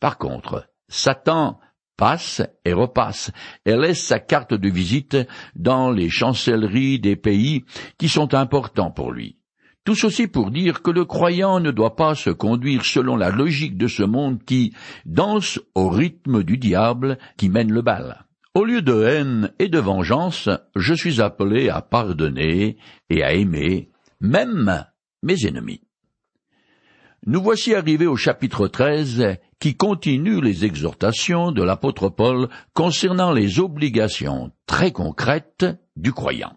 Par 0.00 0.18
contre, 0.18 0.68
Satan 0.88 1.60
passe 1.96 2.42
et 2.64 2.72
repasse 2.72 3.30
et 3.64 3.76
laisse 3.76 4.02
sa 4.02 4.18
carte 4.18 4.54
de 4.54 4.68
visite 4.68 5.16
dans 5.54 5.90
les 5.90 6.08
chancelleries 6.08 6.98
des 6.98 7.16
pays 7.16 7.64
qui 7.98 8.08
sont 8.08 8.34
importants 8.34 8.90
pour 8.90 9.12
lui. 9.12 9.38
Tout 9.84 9.96
ceci 9.96 10.28
pour 10.28 10.52
dire 10.52 10.82
que 10.82 10.92
le 10.92 11.04
croyant 11.04 11.58
ne 11.58 11.72
doit 11.72 11.96
pas 11.96 12.14
se 12.14 12.30
conduire 12.30 12.84
selon 12.84 13.16
la 13.16 13.30
logique 13.30 13.76
de 13.76 13.88
ce 13.88 14.04
monde 14.04 14.44
qui 14.44 14.72
danse 15.06 15.58
au 15.74 15.88
rythme 15.88 16.44
du 16.44 16.56
diable 16.56 17.18
qui 17.36 17.48
mène 17.48 17.72
le 17.72 17.82
bal. 17.82 18.24
Au 18.54 18.64
lieu 18.64 18.80
de 18.80 19.02
haine 19.02 19.52
et 19.58 19.68
de 19.68 19.80
vengeance, 19.80 20.48
je 20.76 20.94
suis 20.94 21.20
appelé 21.20 21.68
à 21.68 21.82
pardonner 21.82 22.76
et 23.10 23.24
à 23.24 23.32
aimer 23.32 23.90
même 24.20 24.84
mes 25.24 25.46
ennemis. 25.46 25.80
Nous 27.26 27.42
voici 27.42 27.74
arrivés 27.74 28.06
au 28.06 28.16
chapitre 28.16 28.68
13 28.68 29.36
qui 29.58 29.76
continue 29.76 30.40
les 30.40 30.64
exhortations 30.64 31.50
de 31.50 31.62
l'apôtre 31.62 32.08
Paul 32.08 32.48
concernant 32.72 33.32
les 33.32 33.58
obligations 33.58 34.52
très 34.66 34.92
concrètes 34.92 35.66
du 35.96 36.12
croyant. 36.12 36.56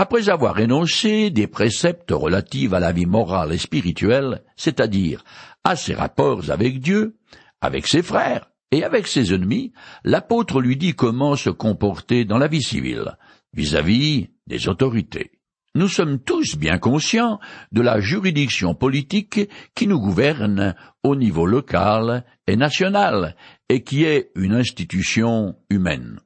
Après 0.00 0.28
avoir 0.28 0.60
énoncé 0.60 1.30
des 1.30 1.48
préceptes 1.48 2.12
relatifs 2.12 2.72
à 2.72 2.78
la 2.78 2.92
vie 2.92 3.04
morale 3.04 3.52
et 3.52 3.58
spirituelle, 3.58 4.44
c'est-à-dire 4.54 5.24
à 5.64 5.74
ses 5.74 5.92
rapports 5.92 6.52
avec 6.52 6.78
Dieu, 6.78 7.16
avec 7.60 7.88
ses 7.88 8.02
frères, 8.02 8.48
et 8.70 8.84
avec 8.84 9.08
ses 9.08 9.34
ennemis, 9.34 9.72
l'apôtre 10.04 10.60
lui 10.60 10.76
dit 10.76 10.94
comment 10.94 11.34
se 11.34 11.50
comporter 11.50 12.24
dans 12.24 12.38
la 12.38 12.46
vie 12.46 12.62
civile, 12.62 13.16
vis-à-vis 13.54 14.28
des 14.46 14.68
autorités. 14.68 15.32
Nous 15.74 15.88
sommes 15.88 16.20
tous 16.20 16.56
bien 16.56 16.78
conscients 16.78 17.40
de 17.72 17.82
la 17.82 17.98
juridiction 17.98 18.76
politique 18.76 19.50
qui 19.74 19.88
nous 19.88 19.98
gouverne 19.98 20.76
au 21.02 21.16
niveau 21.16 21.44
local 21.44 22.24
et 22.46 22.54
national, 22.54 23.34
et 23.68 23.82
qui 23.82 24.04
est 24.04 24.30
une 24.36 24.54
institution 24.54 25.56
humaine. 25.70 26.20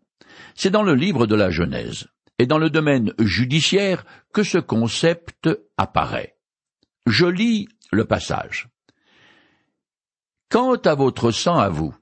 C'est 0.55 0.69
dans 0.69 0.83
le 0.83 0.95
livre 0.95 1.27
de 1.27 1.37
la 1.37 1.49
Genèse 1.49 2.12
et 2.39 2.47
dans 2.47 2.59
le 2.59 2.71
domaine 2.71 3.13
judiciaire 3.19 4.05
que 4.33 4.43
ce 4.43 4.59
concept 4.59 5.49
apparaît. 5.77 6.39
Je 7.07 7.27
lis 7.27 7.69
le 7.91 8.05
passage. 8.05 8.69
Quant 10.51 10.77
à 10.77 10.95
votre 10.95 11.31
sang 11.31 11.59
à 11.59 11.69
vous, 11.69 11.95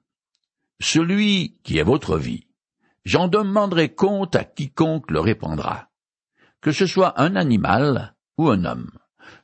celui 0.80 1.58
qui 1.62 1.78
est 1.78 1.84
votre 1.84 2.16
vie. 2.16 2.46
J'en 3.04 3.28
demanderai 3.28 3.94
compte 3.94 4.34
à 4.34 4.44
quiconque 4.44 5.10
le 5.10 5.20
répandra. 5.20 5.88
Que 6.60 6.72
ce 6.72 6.86
soit 6.86 7.20
un 7.20 7.36
animal 7.36 8.14
ou 8.36 8.48
un 8.48 8.64
homme. 8.64 8.90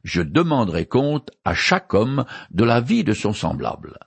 Je 0.03 0.23
demanderai 0.23 0.87
compte 0.87 1.31
à 1.45 1.55
chaque 1.55 1.95
homme 1.95 2.25
de 2.51 2.65
la 2.65 2.81
vie 2.81 3.05
de 3.05 3.13
son 3.13 3.33
semblable. 3.33 3.99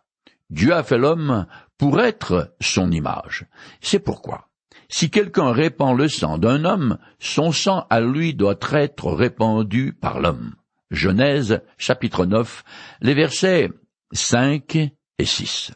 Dieu 0.50 0.74
a 0.74 0.84
fait 0.84 0.98
l'homme 0.98 1.46
pour 1.78 2.02
être 2.02 2.56
son 2.60 2.92
image. 2.92 3.46
C'est 3.82 4.00
pourquoi, 4.00 4.49
si 4.90 5.12
quelqu'un 5.12 5.52
répand 5.52 5.98
le 5.98 6.08
sang 6.08 6.38
d'un 6.38 6.66
homme, 6.66 6.98
son 7.20 7.52
sang 7.52 7.86
à 7.90 8.02
lui 8.02 8.34
doit 8.34 8.60
être 8.72 9.12
répandu 9.12 9.94
par 9.94 10.20
l'homme. 10.20 10.56
Genèse 10.92 11.62
chapitre 11.78 12.26
9, 12.26 12.64
les 13.02 13.14
versets 13.14 13.70
5 14.12 14.76
et 15.20 15.26
6. 15.26 15.72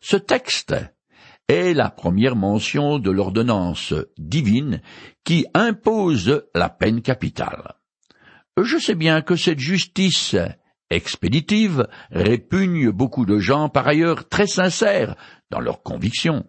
Ce 0.00 0.16
texte 0.16 0.74
est 1.48 1.74
la 1.74 1.90
première 1.90 2.36
mention 2.36 2.98
de 2.98 3.10
l'ordonnance 3.10 3.92
divine 4.16 4.80
qui 5.24 5.46
impose 5.52 6.44
la 6.54 6.70
peine 6.70 7.02
capitale. 7.02 7.74
Je 8.62 8.78
sais 8.78 8.94
bien 8.94 9.20
que 9.20 9.36
cette 9.36 9.60
justice 9.60 10.36
expéditive 10.90 11.86
répugne 12.10 12.90
beaucoup 12.90 13.26
de 13.26 13.38
gens 13.38 13.68
par 13.68 13.86
ailleurs 13.86 14.28
très 14.28 14.46
sincères 14.46 15.14
dans 15.50 15.60
leurs 15.60 15.82
convictions. 15.82 16.46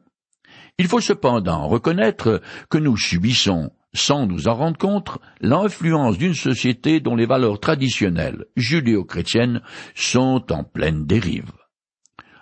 Il 0.80 0.88
faut 0.88 1.02
cependant 1.02 1.68
reconnaître 1.68 2.42
que 2.70 2.78
nous 2.78 2.96
subissons, 2.96 3.70
sans 3.94 4.26
nous 4.26 4.48
en 4.48 4.56
rendre 4.56 4.78
compte, 4.78 5.18
l'influence 5.42 6.18
d'une 6.18 6.34
société 6.34 7.02
dont 7.02 7.18
les 7.18 7.26
valeurs 7.26 7.60
traditionnelles 7.60 8.46
judéo-chrétiennes 8.56 9.62
sont 9.94 10.46
en 10.54 10.64
pleine 10.64 11.06
dérive. 11.06 11.52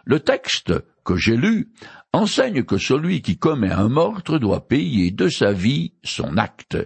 Le 0.06 0.20
texte 0.20 0.72
que 1.04 1.16
j'ai 1.16 1.36
lu 1.36 1.74
enseigne 2.14 2.64
que 2.64 2.78
celui 2.78 3.24
qui 3.24 3.40
commet 3.40 3.72
un 3.72 3.90
meurtre 3.90 4.38
doit 4.38 4.68
payer 4.68 5.10
de 5.10 5.30
sa 5.30 5.52
vie 5.52 5.96
son 6.04 6.38
acte, 6.38 6.78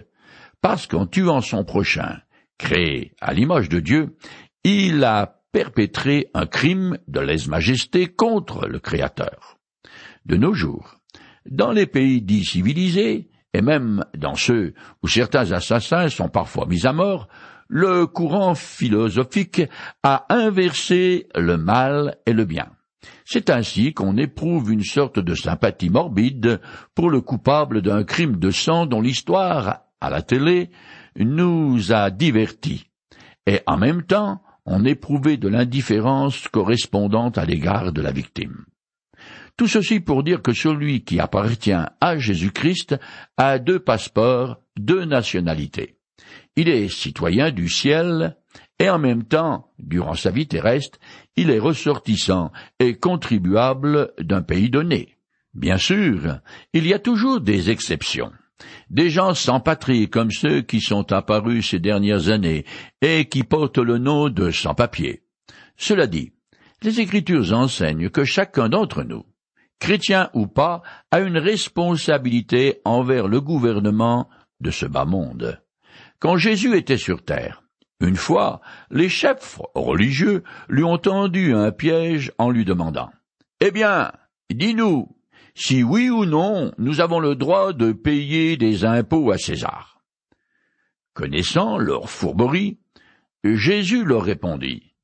parce 0.62 0.86
qu'en 0.86 1.06
tuant 1.06 1.42
son 1.42 1.64
prochain, 1.64 2.20
créé 2.56 3.12
à 3.20 3.34
l'image 3.34 3.68
de 3.68 3.80
Dieu, 3.80 4.16
il 4.64 5.04
a 5.04 5.42
perpétré 5.52 6.30
un 6.32 6.46
crime 6.46 6.96
de 7.08 7.20
lèse-majesté 7.20 8.06
contre 8.06 8.66
le 8.66 8.78
Créateur. 8.78 9.58
De 10.24 10.36
nos 10.36 10.54
jours, 10.54 11.01
dans 11.50 11.72
les 11.72 11.86
pays 11.86 12.22
dits 12.22 12.44
civilisés, 12.44 13.28
et 13.54 13.62
même 13.62 14.04
dans 14.16 14.34
ceux 14.34 14.74
où 15.02 15.08
certains 15.08 15.52
assassins 15.52 16.08
sont 16.08 16.28
parfois 16.28 16.66
mis 16.66 16.86
à 16.86 16.92
mort, 16.92 17.28
le 17.68 18.06
courant 18.06 18.54
philosophique 18.54 19.62
a 20.02 20.26
inversé 20.28 21.28
le 21.34 21.56
mal 21.56 22.16
et 22.26 22.32
le 22.32 22.44
bien. 22.44 22.68
C'est 23.24 23.50
ainsi 23.50 23.94
qu'on 23.94 24.16
éprouve 24.16 24.72
une 24.72 24.84
sorte 24.84 25.18
de 25.18 25.34
sympathie 25.34 25.90
morbide 25.90 26.60
pour 26.94 27.10
le 27.10 27.20
coupable 27.20 27.82
d'un 27.82 28.04
crime 28.04 28.36
de 28.36 28.50
sang 28.50 28.86
dont 28.86 29.00
l'histoire, 29.00 29.80
à 30.00 30.10
la 30.10 30.22
télé, 30.22 30.70
nous 31.16 31.92
a 31.92 32.10
divertis, 32.10 32.86
et 33.46 33.60
en 33.66 33.76
même 33.76 34.02
temps 34.02 34.42
on 34.64 34.84
éprouvait 34.84 35.36
de 35.36 35.48
l'indifférence 35.48 36.46
correspondante 36.48 37.38
à 37.38 37.44
l'égard 37.44 37.92
de 37.92 38.00
la 38.00 38.12
victime. 38.12 38.64
Tout 39.56 39.68
ceci 39.68 40.00
pour 40.00 40.22
dire 40.22 40.42
que 40.42 40.52
celui 40.52 41.04
qui 41.04 41.20
appartient 41.20 41.72
à 41.72 42.18
Jésus-Christ 42.18 42.96
a 43.36 43.58
deux 43.58 43.78
passeports, 43.78 44.58
deux 44.76 45.04
nationalités. 45.04 45.96
Il 46.56 46.68
est 46.68 46.88
citoyen 46.88 47.50
du 47.50 47.68
ciel 47.68 48.36
et 48.78 48.90
en 48.90 48.98
même 48.98 49.24
temps, 49.24 49.70
durant 49.78 50.14
sa 50.14 50.30
vie 50.30 50.48
terrestre, 50.48 50.98
il 51.36 51.50
est 51.50 51.58
ressortissant 51.58 52.50
et 52.78 52.96
contribuable 52.96 54.12
d'un 54.18 54.42
pays 54.42 54.70
donné. 54.70 55.16
Bien 55.54 55.76
sûr, 55.76 56.40
il 56.72 56.86
y 56.86 56.94
a 56.94 56.98
toujours 56.98 57.40
des 57.40 57.70
exceptions. 57.70 58.32
Des 58.90 59.10
gens 59.10 59.34
sans 59.34 59.60
patrie 59.60 60.08
comme 60.08 60.30
ceux 60.30 60.62
qui 60.62 60.80
sont 60.80 61.12
apparus 61.12 61.70
ces 61.70 61.78
dernières 61.78 62.28
années 62.28 62.64
et 63.00 63.26
qui 63.26 63.44
portent 63.44 63.78
le 63.78 63.98
nom 63.98 64.28
de 64.28 64.50
sans-papiers. 64.50 65.22
Cela 65.76 66.06
dit, 66.06 66.32
les 66.82 67.00
Écritures 67.00 67.52
enseignent 67.52 68.10
que 68.10 68.24
chacun 68.24 68.68
d'entre 68.68 69.02
nous, 69.02 69.24
chrétien 69.82 70.30
ou 70.32 70.46
pas, 70.46 70.80
a 71.10 71.18
une 71.18 71.38
responsabilité 71.38 72.80
envers 72.84 73.26
le 73.26 73.40
gouvernement 73.40 74.28
de 74.60 74.70
ce 74.70 74.86
bas 74.86 75.06
monde. 75.06 75.60
Quand 76.20 76.36
Jésus 76.36 76.76
était 76.76 76.96
sur 76.96 77.24
terre, 77.24 77.64
une 77.98 78.14
fois, 78.14 78.60
les 78.92 79.08
chefs 79.08 79.60
religieux 79.74 80.44
lui 80.68 80.84
ont 80.84 80.98
tendu 80.98 81.52
un 81.52 81.72
piège 81.72 82.30
en 82.38 82.50
lui 82.50 82.64
demandant 82.64 83.10
Eh 83.58 83.72
bien, 83.72 84.12
dis-nous, 84.50 85.16
si 85.56 85.82
oui 85.82 86.10
ou 86.10 86.26
non 86.26 86.70
nous 86.78 87.00
avons 87.00 87.18
le 87.18 87.34
droit 87.34 87.72
de 87.72 87.90
payer 87.90 88.56
des 88.56 88.84
impôts 88.84 89.32
à 89.32 89.36
César. 89.36 90.00
Connaissant 91.12 91.76
leur 91.76 92.08
fourberie, 92.08 92.78
Jésus 93.42 94.04
leur 94.04 94.22
répondit 94.22 94.94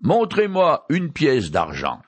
Montrez-moi 0.00 0.86
une 0.88 1.12
pièce 1.12 1.50
d'argent. 1.50 2.00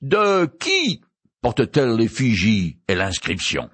De 0.00 0.46
qui 0.46 1.02
porte-t-elle 1.42 1.96
l'effigie 1.96 2.78
et 2.88 2.94
l'inscription? 2.94 3.70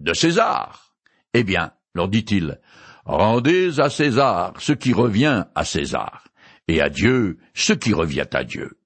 De 0.00 0.12
César. 0.12 0.94
Eh 1.32 1.44
bien, 1.44 1.72
leur 1.94 2.08
dit-il, 2.08 2.60
rendez 3.04 3.80
à 3.80 3.90
César 3.90 4.54
ce 4.58 4.72
qui 4.72 4.92
revient 4.92 5.44
à 5.54 5.64
César, 5.64 6.24
et 6.68 6.80
à 6.80 6.88
Dieu 6.88 7.38
ce 7.54 7.72
qui 7.72 7.92
revient 7.92 8.26
à 8.32 8.44
Dieu. 8.44 8.78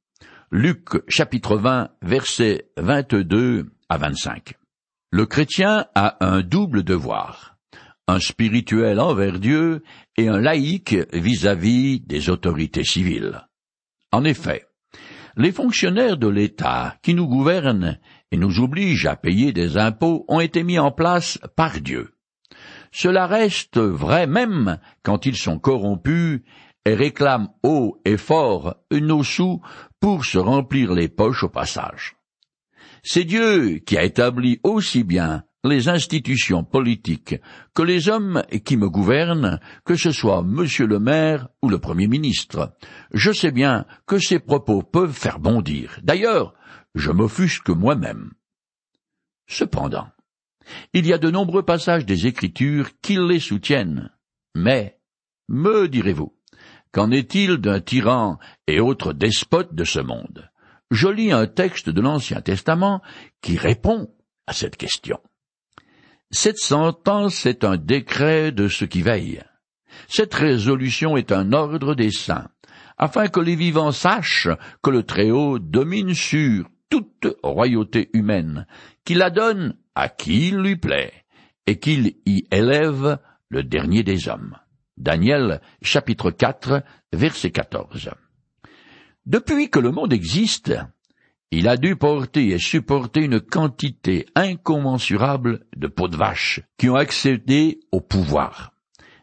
Luc 0.51 0.89
chapitre 1.09 1.57
20 1.57 1.91
versets 2.03 2.71
22 2.79 3.71
à 3.89 3.99
25. 3.99 4.55
Le 5.11 5.27
chrétien 5.27 5.87
a 5.95 6.17
un 6.25 6.43
double 6.43 6.83
devoir, 6.83 7.57
un 8.07 8.21
spirituel 8.21 9.01
envers 9.01 9.39
Dieu 9.39 9.83
et 10.17 10.29
un 10.29 10.41
laïque 10.41 10.97
vis-à-vis 11.13 12.01
des 12.01 12.31
autorités 12.31 12.85
civiles. 12.85 13.47
En 14.13 14.25
effet, 14.25 14.68
les 15.39 15.53
fonctionnaires 15.53 16.17
de 16.17 16.27
l'État 16.27 16.97
qui 17.01 17.15
nous 17.15 17.29
gouvernent 17.29 17.99
et 18.33 18.37
nous 18.37 18.61
obligent 18.61 19.07
à 19.07 19.15
payer 19.15 19.53
des 19.53 19.79
impôts 19.79 20.25
ont 20.27 20.41
été 20.41 20.65
mis 20.65 20.81
en 20.81 20.91
place 20.91 21.39
par 21.57 21.81
Dieu. 21.81 22.13
Cela 22.91 23.27
reste 23.27 23.79
vrai 23.79 24.27
même 24.27 24.79
quand 25.05 25.27
ils 25.27 25.37
sont 25.37 25.61
corrompus 25.61 26.41
et 26.85 26.95
réclament 26.95 27.51
haut 27.63 28.01
et 28.05 28.17
fort 28.17 28.77
nos 28.91 29.23
sous 29.23 29.63
pour 30.01 30.25
se 30.25 30.39
remplir 30.39 30.93
les 30.93 31.09
poches 31.09 31.45
au 31.45 31.49
passage. 31.49 32.17
C'est 33.05 33.25
Dieu 33.25 33.79
qui 33.79 33.97
a 33.97 34.03
établi 34.03 34.59
aussi 34.65 35.05
bien 35.05 35.45
les 35.69 35.89
institutions 35.89 36.65
politiques 36.65 37.37
que 37.75 37.83
les 37.83 38.09
hommes 38.09 38.43
qui 38.65 38.77
me 38.77 38.89
gouvernent, 38.89 39.61
que 39.85 39.95
ce 39.95 40.11
soit 40.11 40.43
monsieur 40.43 40.87
le 40.87 40.99
maire 40.99 41.49
ou 41.63 41.69
le 41.69 41.79
premier 41.79 42.09
ministre. 42.09 42.77
Je 43.13 43.31
sais 43.33 43.51
bien 43.51 43.87
que 44.07 44.19
ces 44.19 44.39
propos 44.39 44.83
peuvent 44.83 45.13
faire 45.13 45.39
bondir. 45.39 45.99
D'ailleurs, 46.03 46.55
je 46.95 47.11
m'offusque 47.11 47.71
moi-même. 47.71 48.33
Cependant, 49.47 50.09
il 50.93 51.07
y 51.07 51.13
a 51.13 51.19
de 51.19 51.31
nombreux 51.31 51.63
passages 51.63 52.05
des 52.05 52.27
Écritures 52.27 52.91
qui 53.01 53.17
les 53.17 53.41
soutiennent. 53.41 54.11
Mais, 54.55 54.99
me 55.49 55.89
direz-vous, 55.89 56.33
Qu'en 56.93 57.11
est-il 57.11 57.59
d'un 57.59 57.81
tyran 57.81 58.39
et 58.67 58.81
autres 58.81 59.13
despotes 59.13 59.75
de 59.75 59.85
ce 59.85 60.01
monde? 60.01 60.51
Je 60.91 61.09
lis 61.09 61.33
un 61.33 61.47
texte 61.47 61.91
de 61.91 62.01
l'Ancien 62.01 62.41
Testament 62.41 63.03
qui 63.43 63.59
répond 63.59 64.09
à 64.47 64.55
cette 64.55 64.77
question. 64.77 65.21
Cette 66.31 66.59
sentence 66.59 67.47
est 67.47 67.65
un 67.65 67.79
décret 67.79 68.53
de 68.53 68.69
ceux 68.69 68.87
qui 68.87 69.01
veillent. 69.01 69.43
Cette 70.09 70.35
résolution 70.35 71.17
est 71.17 71.33
un 71.33 71.53
ordre 71.53 71.95
des 71.95 72.11
saints, 72.11 72.49
afin 72.99 73.29
que 73.29 73.41
les 73.41 73.57
vivants 73.57 73.93
sachent 73.93 74.51
que 74.83 74.91
le 74.91 75.05
Très-Haut 75.05 75.59
domine 75.59 76.15
sur 76.15 76.69
toute 76.91 77.27
royauté 77.43 78.11
humaine, 78.13 78.67
qu'il 79.05 79.19
la 79.19 79.31
donne 79.31 79.77
à 79.95 80.11
qui 80.11 80.49
il 80.49 80.57
lui 80.57 80.77
plaît, 80.77 81.13
et 81.67 81.79
qu'il 81.79 82.17
y 82.27 82.47
élève 82.51 83.19
le 83.49 83.63
dernier 83.63 84.03
des 84.03 84.29
hommes. 84.29 84.57
Daniel 84.99 85.63
chapitre 85.81 86.31
4 86.31 86.83
verset 87.13 87.51
14. 87.51 88.11
Depuis 89.25 89.71
que 89.71 89.79
le 89.79 89.93
monde 89.93 90.13
existe, 90.13 90.75
il 91.51 91.67
a 91.67 91.77
dû 91.77 91.97
porter 91.97 92.49
et 92.49 92.59
supporter 92.59 93.23
une 93.23 93.41
quantité 93.41 94.27
incommensurable 94.35 95.65
de 95.77 95.87
peaux 95.87 96.09
de 96.09 96.17
vache 96.17 96.61
qui 96.77 96.91
ont 96.91 96.97
accédé 96.97 97.81
au 97.91 98.01
pouvoir. 98.01 98.73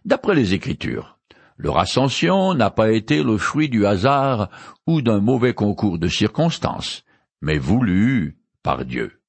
D'après 0.06 0.36
les 0.36 0.54
Écritures, 0.54 1.20
leur 1.58 1.78
ascension 1.78 2.54
n'a 2.54 2.72
pas 2.72 2.92
été 2.92 3.24
le 3.24 3.38
fruit 3.38 3.70
du 3.70 3.86
hasard 3.86 4.50
ou 4.88 5.02
d'un 5.02 5.20
mauvais 5.20 5.54
concours 5.54 6.00
de 6.00 6.08
circonstances, 6.08 7.04
mais 7.42 7.58
voulu 7.58 8.38
par 8.64 8.86
Dieu. 8.86 9.22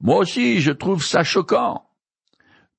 Moi 0.00 0.18
aussi 0.18 0.60
je 0.60 0.72
trouve 0.72 1.04
ça 1.04 1.24
choquant. 1.24 1.84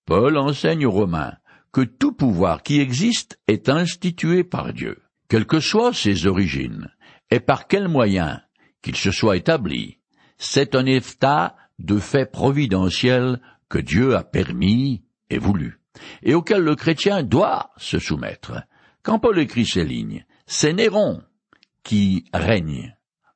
Paul 0.05 0.37
enseigne 0.37 0.85
aux 0.85 0.91
Romains 0.91 1.35
que 1.71 1.81
tout 1.81 2.13
pouvoir 2.13 2.63
qui 2.63 2.79
existe 2.79 3.39
est 3.47 3.69
institué 3.69 4.43
par 4.43 4.73
Dieu, 4.73 5.03
quelles 5.27 5.45
que 5.45 5.59
soient 5.59 5.93
ses 5.93 6.25
origines, 6.25 6.89
et 7.29 7.39
par 7.39 7.67
quels 7.67 7.89
moyens 7.89 8.39
qu'il 8.81 8.95
se 8.95 9.11
soit 9.11 9.37
établi. 9.37 9.99
C'est 10.37 10.75
un 10.75 10.85
état 10.85 11.55
de 11.79 11.97
fait 11.99 12.29
providentiel 12.29 13.39
que 13.69 13.79
Dieu 13.79 14.15
a 14.15 14.23
permis 14.23 15.03
et 15.29 15.37
voulu, 15.37 15.79
et 16.23 16.33
auquel 16.33 16.61
le 16.61 16.75
chrétien 16.75 17.23
doit 17.23 17.71
se 17.77 17.99
soumettre. 17.99 18.63
Quand 19.03 19.19
Paul 19.19 19.39
écrit 19.39 19.65
ces 19.65 19.85
lignes, 19.85 20.25
c'est 20.45 20.73
Néron 20.73 21.21
qui 21.83 22.25
règne. 22.33 22.95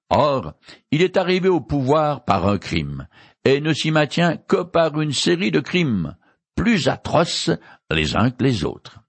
Or, 0.09 0.53
il 0.91 1.01
est 1.01 1.17
arrivé 1.17 1.49
au 1.49 1.61
pouvoir 1.61 2.25
par 2.25 2.47
un 2.47 2.57
crime, 2.57 3.07
et 3.45 3.61
ne 3.61 3.73
s'y 3.73 3.91
maintient 3.91 4.37
que 4.37 4.63
par 4.63 4.99
une 4.99 5.13
série 5.13 5.51
de 5.51 5.59
crimes, 5.59 6.15
plus 6.55 6.87
atroces 6.87 7.51
les 7.89 8.15
uns 8.15 8.31
que 8.31 8.43
les 8.43 8.63
autres. 8.63 8.99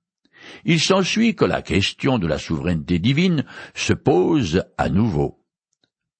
Il 0.64 0.80
s'ensuit 0.80 1.34
que 1.34 1.44
la 1.44 1.62
question 1.62 2.18
de 2.18 2.26
la 2.26 2.38
souveraineté 2.38 2.98
divine 2.98 3.44
se 3.74 3.92
pose 3.92 4.64
à 4.78 4.88
nouveau. 4.88 5.43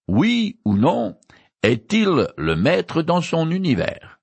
Oui 0.09 0.59
ou 0.65 0.77
non 0.77 1.17
est-il 1.63 2.29
le 2.37 2.57
maître 2.57 3.01
dans 3.03 3.23
son 3.23 3.51
univers? 3.51 4.21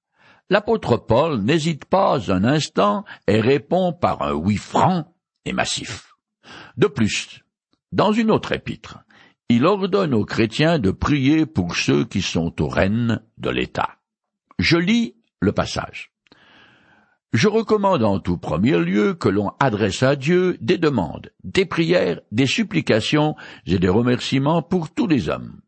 L'apôtre 0.52 0.98
Paul 0.98 1.42
n'hésite 1.42 1.86
pas 1.86 2.32
un 2.32 2.44
instant 2.44 3.04
et 3.28 3.42
répond 3.42 3.94
par 3.94 4.22
un 4.22 4.34
oui 4.34 4.58
franc 4.58 5.16
et 5.46 5.54
massif. 5.54 6.14
De 6.78 6.88
plus, 6.88 7.42
dans 7.92 8.12
une 8.12 8.30
autre 8.30 8.52
épître, 8.52 9.00
il 9.50 9.66
ordonne 9.66 10.14
aux 10.14 10.26
chrétiens 10.26 10.78
de 10.78 10.92
prier 10.92 11.46
pour 11.46 11.76
ceux 11.76 12.06
qui 12.06 12.22
sont 12.22 12.62
aux 12.62 12.68
rênes 12.68 13.24
de 13.38 13.50
l'État. 13.50 13.98
Je 14.60 14.78
lis 14.78 15.16
le 15.40 15.52
passage. 15.52 16.12
Je 17.34 17.48
recommande 17.48 18.04
en 18.04 18.20
tout 18.20 18.38
premier 18.38 18.78
lieu 18.78 19.14
que 19.14 19.30
l'on 19.30 19.52
adresse 19.60 20.04
à 20.04 20.16
Dieu 20.16 20.58
des 20.62 20.78
demandes, 20.78 21.32
des 21.44 21.66
prières, 21.66 22.20
des 22.32 22.46
supplications 22.46 23.36
et 23.66 23.80
des 23.80 23.90
remerciements 23.90 24.62
pour 24.62 24.94
tous 24.94 25.08
les 25.08 25.30
hommes. 25.30 25.62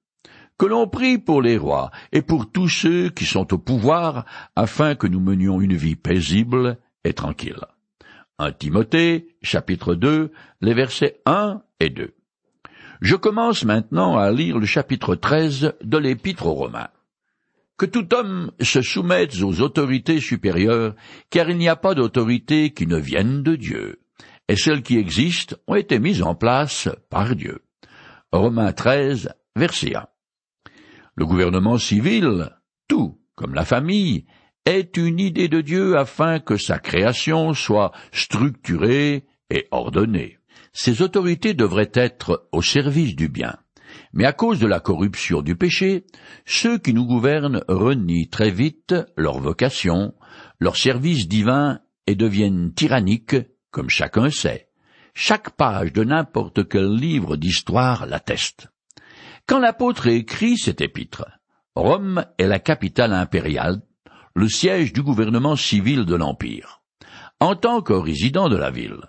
Que 0.57 0.65
l'on 0.65 0.87
prie 0.87 1.17
pour 1.17 1.41
les 1.41 1.57
rois 1.57 1.91
et 2.11 2.21
pour 2.21 2.51
tous 2.51 2.69
ceux 2.69 3.09
qui 3.09 3.25
sont 3.25 3.53
au 3.53 3.57
pouvoir 3.57 4.25
afin 4.55 4.95
que 4.95 5.07
nous 5.07 5.19
menions 5.19 5.61
une 5.61 5.75
vie 5.75 5.95
paisible 5.95 6.77
et 7.03 7.13
tranquille. 7.13 7.65
1 8.39 8.51
Timothée, 8.53 9.27
chapitre 9.41 9.95
2, 9.95 10.31
les 10.61 10.73
versets 10.73 11.21
1 11.25 11.61
et 11.79 11.89
2. 11.89 12.13
Je 13.01 13.15
commence 13.15 13.65
maintenant 13.65 14.17
à 14.17 14.31
lire 14.31 14.57
le 14.57 14.65
chapitre 14.65 15.15
13 15.15 15.73
de 15.83 15.97
l'Épître 15.97 16.45
aux 16.45 16.53
Romains 16.53 16.89
que 17.77 17.85
tout 17.85 18.13
homme 18.13 18.51
se 18.61 18.81
soumette 18.81 19.41
aux 19.41 19.61
autorités 19.61 20.21
supérieures, 20.21 20.95
car 21.29 21.49
il 21.49 21.57
n'y 21.57 21.69
a 21.69 21.75
pas 21.75 21.95
d'autorité 21.95 22.71
qui 22.71 22.87
ne 22.87 22.97
vienne 22.97 23.43
de 23.43 23.55
Dieu, 23.55 23.99
et 24.47 24.55
celles 24.55 24.83
qui 24.83 24.97
existent 24.97 25.55
ont 25.67 25.75
été 25.75 25.99
mises 25.99 26.21
en 26.21 26.35
place 26.35 26.87
par 27.09 27.35
Dieu. 27.35 27.63
Romains 28.31 28.71
13, 28.71 29.33
verset 29.55 29.95
1. 29.95 30.07
Le 31.15 31.25
gouvernement 31.25 31.77
civil, 31.77 32.49
tout, 32.87 33.19
comme 33.35 33.53
la 33.53 33.65
famille, 33.65 34.25
est 34.65 34.97
une 34.97 35.19
idée 35.19 35.47
de 35.47 35.61
Dieu 35.61 35.97
afin 35.97 36.39
que 36.39 36.57
sa 36.57 36.79
création 36.79 37.53
soit 37.53 37.91
structurée 38.11 39.25
et 39.49 39.67
ordonnée. 39.71 40.39
Ces 40.71 41.01
autorités 41.03 41.53
devraient 41.53 41.91
être 41.93 42.47
au 42.51 42.61
service 42.61 43.15
du 43.15 43.29
bien. 43.29 43.57
Mais 44.13 44.25
à 44.25 44.33
cause 44.33 44.59
de 44.59 44.65
la 44.65 44.79
corruption 44.79 45.43
du 45.43 45.55
péché, 45.55 46.05
ceux 46.45 46.79
qui 46.79 46.93
nous 46.93 47.05
gouvernent 47.05 47.63
renient 47.67 48.29
très 48.29 48.49
vite 48.49 48.95
leur 49.15 49.39
vocation, 49.39 50.15
leur 50.59 50.77
service 50.77 51.27
divin 51.27 51.79
et 52.07 52.15
deviennent 52.15 52.73
tyranniques, 52.73 53.35
comme 53.69 53.89
chacun 53.89 54.31
sait. 54.31 54.69
Chaque 55.13 55.51
page 55.51 55.93
de 55.93 56.03
n'importe 56.03 56.67
quel 56.67 56.95
livre 56.95 57.37
d'histoire 57.37 58.07
l'atteste. 58.07 58.72
Quand 59.45 59.59
l'apôtre 59.59 60.07
écrit 60.07 60.57
cet 60.57 60.79
épître, 60.79 61.25
Rome 61.75 62.25
est 62.37 62.47
la 62.47 62.59
capitale 62.59 63.11
impériale, 63.11 63.81
le 64.35 64.47
siège 64.47 64.93
du 64.93 65.03
gouvernement 65.03 65.57
civil 65.57 66.05
de 66.05 66.15
l'Empire. 66.15 66.81
En 67.41 67.55
tant 67.55 67.81
que 67.81 67.91
résident 67.91 68.47
de 68.47 68.55
la 68.55 68.71
ville, 68.71 69.01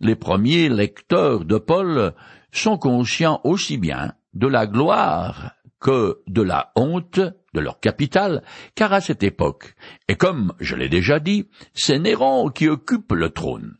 les 0.00 0.14
premiers 0.14 0.68
lecteurs 0.68 1.44
de 1.44 1.58
Paul 1.58 2.14
sont 2.52 2.78
conscients 2.78 3.40
aussi 3.42 3.76
bien 3.76 4.12
de 4.34 4.46
la 4.46 4.68
gloire 4.68 5.52
que 5.80 6.20
de 6.28 6.42
la 6.42 6.70
honte 6.76 7.18
de 7.18 7.60
leur 7.60 7.80
capitale, 7.80 8.44
car 8.76 8.92
à 8.92 9.00
cette 9.00 9.24
époque, 9.24 9.74
et 10.06 10.14
comme 10.14 10.52
je 10.60 10.76
l'ai 10.76 10.88
déjà 10.88 11.18
dit, 11.18 11.48
c'est 11.74 11.98
Néron 11.98 12.50
qui 12.50 12.68
occupe 12.68 13.10
le 13.10 13.30
trône. 13.30 13.76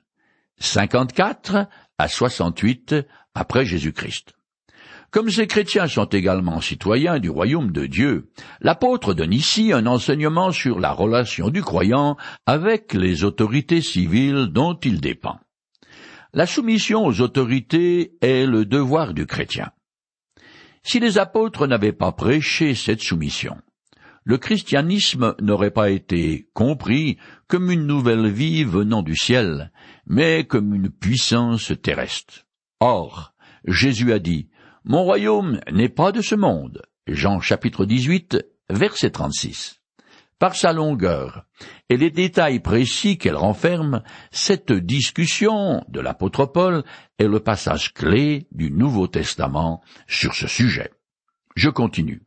54 0.58 1.68
à 1.96 2.08
68 2.08 2.96
après 3.34 3.64
Jésus-Christ. 3.64 4.34
Comme 5.12 5.28
ces 5.28 5.46
chrétiens 5.46 5.88
sont 5.88 6.06
également 6.06 6.62
citoyens 6.62 7.18
du 7.18 7.28
royaume 7.28 7.70
de 7.70 7.84
Dieu, 7.84 8.30
l'apôtre 8.62 9.12
donne 9.12 9.34
ici 9.34 9.70
un 9.70 9.84
enseignement 9.84 10.52
sur 10.52 10.80
la 10.80 10.90
relation 10.90 11.50
du 11.50 11.60
croyant 11.60 12.16
avec 12.46 12.94
les 12.94 13.22
autorités 13.22 13.82
civiles 13.82 14.46
dont 14.46 14.72
il 14.72 15.02
dépend. 15.02 15.38
La 16.32 16.46
soumission 16.46 17.04
aux 17.04 17.20
autorités 17.20 18.14
est 18.22 18.46
le 18.46 18.64
devoir 18.64 19.12
du 19.12 19.26
chrétien. 19.26 19.70
Si 20.82 20.98
les 20.98 21.18
apôtres 21.18 21.66
n'avaient 21.66 21.92
pas 21.92 22.12
prêché 22.12 22.74
cette 22.74 23.02
soumission, 23.02 23.58
le 24.24 24.38
christianisme 24.38 25.34
n'aurait 25.42 25.72
pas 25.72 25.90
été 25.90 26.48
compris 26.54 27.18
comme 27.48 27.70
une 27.70 27.86
nouvelle 27.86 28.30
vie 28.30 28.64
venant 28.64 29.02
du 29.02 29.14
ciel, 29.14 29.72
mais 30.06 30.44
comme 30.44 30.74
une 30.74 30.88
puissance 30.88 31.70
terrestre. 31.82 32.46
Or, 32.80 33.34
Jésus 33.66 34.10
a 34.12 34.18
dit, 34.18 34.48
Mon 34.84 35.04
royaume 35.04 35.60
n'est 35.70 35.88
pas 35.88 36.12
de 36.12 36.20
ce 36.20 36.34
monde. 36.34 36.82
Jean 37.06 37.40
chapitre 37.40 37.84
18, 37.84 38.38
verset 38.70 39.10
36 39.10 39.82
par 40.42 40.56
sa 40.56 40.72
longueur 40.72 41.44
et 41.88 41.96
les 41.96 42.10
détails 42.10 42.58
précis 42.58 43.16
qu'elle 43.16 43.36
renferme, 43.36 44.02
cette 44.32 44.72
discussion 44.72 45.84
de 45.86 46.00
l'apôtre 46.00 46.46
Paul 46.46 46.82
est 47.20 47.28
le 47.28 47.38
passage 47.38 47.94
clé 47.94 48.48
du 48.50 48.72
Nouveau 48.72 49.06
Testament 49.06 49.82
sur 50.08 50.34
ce 50.34 50.48
sujet. 50.48 50.90
Je 51.54 51.70
continue. 51.70 52.24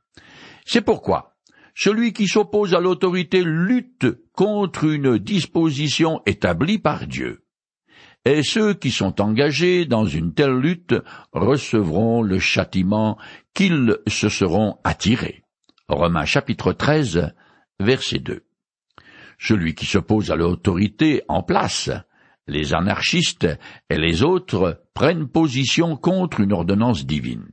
C'est 0.66 0.80
pourquoi 0.80 1.36
celui 1.76 2.14
qui 2.14 2.30
s'oppose 2.30 2.74
à 2.74 2.80
l'autorité 2.80 3.44
lutte 3.44 4.08
contre 4.32 4.86
une 4.86 5.18
disposition 5.18 6.22
établie 6.26 6.80
par 6.80 7.08
Dieu. 7.08 7.45
Et 8.26 8.42
ceux 8.42 8.74
qui 8.74 8.90
sont 8.90 9.22
engagés 9.22 9.86
dans 9.86 10.06
une 10.06 10.34
telle 10.34 10.58
lutte 10.58 10.96
recevront 11.32 12.24
le 12.24 12.40
châtiment 12.40 13.20
qu'ils 13.54 13.98
se 14.08 14.30
seront 14.30 14.78
attirés. 14.84 15.44
Romains 15.88 16.26
chapitre 16.26 16.74
13, 16.74 17.32
Verset 17.80 18.20
2. 18.20 18.44
Celui 19.38 19.76
qui 19.76 19.86
s'oppose 19.86 20.32
à 20.32 20.36
l'autorité 20.36 21.22
en 21.28 21.44
place, 21.44 21.92
les 22.48 22.74
anarchistes 22.74 23.48
et 23.92 23.98
les 23.98 24.24
autres 24.24 24.82
prennent 24.96 25.28
position 25.28 25.96
contre 25.96 26.40
une 26.40 26.54
ordonnance 26.54 27.06
divine. 27.06 27.50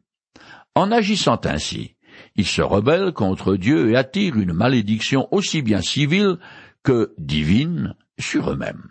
En 0.75 0.91
agissant 0.91 1.41
ainsi, 1.45 1.97
ils 2.37 2.47
se 2.47 2.63
rebellent 2.63 3.13
contre 3.13 3.57
Dieu 3.57 3.91
et 3.91 3.97
attirent 3.97 4.39
une 4.39 4.55
malédiction 4.55 5.29
aussi 5.33 5.61
bien 5.61 5.83
civile 5.83 6.39
que 6.83 7.13
divine 7.19 7.95
sur 8.19 8.51
eux-mêmes. 8.51 8.89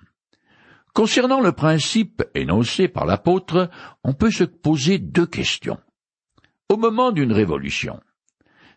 Concernant 0.94 1.40
le 1.40 1.54
principe 1.54 2.24
énoncé 2.36 2.88
par 2.88 3.06
l'apôtre, 3.06 3.70
on 4.04 4.14
peut 4.14 4.32
se 4.32 4.44
poser 4.44 4.98
deux 4.98 5.26
questions. 5.26 5.80
Au 6.70 6.76
moment 6.76 7.12
d'une 7.12 7.32
révolution, 7.32 8.00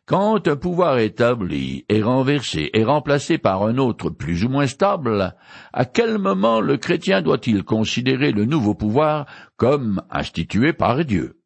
quand 0.06 0.46
un 0.46 0.56
pouvoir 0.56 0.98
établi 0.98 1.86
est 1.88 2.02
renversé 2.02 2.70
et 2.74 2.84
remplacé 2.84 3.38
par 3.38 3.62
un 3.64 3.78
autre 3.78 4.10
plus 4.10 4.44
ou 4.44 4.48
moins 4.48 4.66
stable, 4.66 5.34
à 5.72 5.84
quel 5.86 6.18
moment 6.18 6.60
le 6.60 6.76
chrétien 6.76 7.22
doit-il 7.22 7.64
considérer 7.64 8.30
le 8.30 8.44
nouveau 8.44 8.74
pouvoir 8.74 9.26
comme 9.56 10.02
institué 10.10 10.72
par 10.72 11.04
Dieu? 11.04 11.40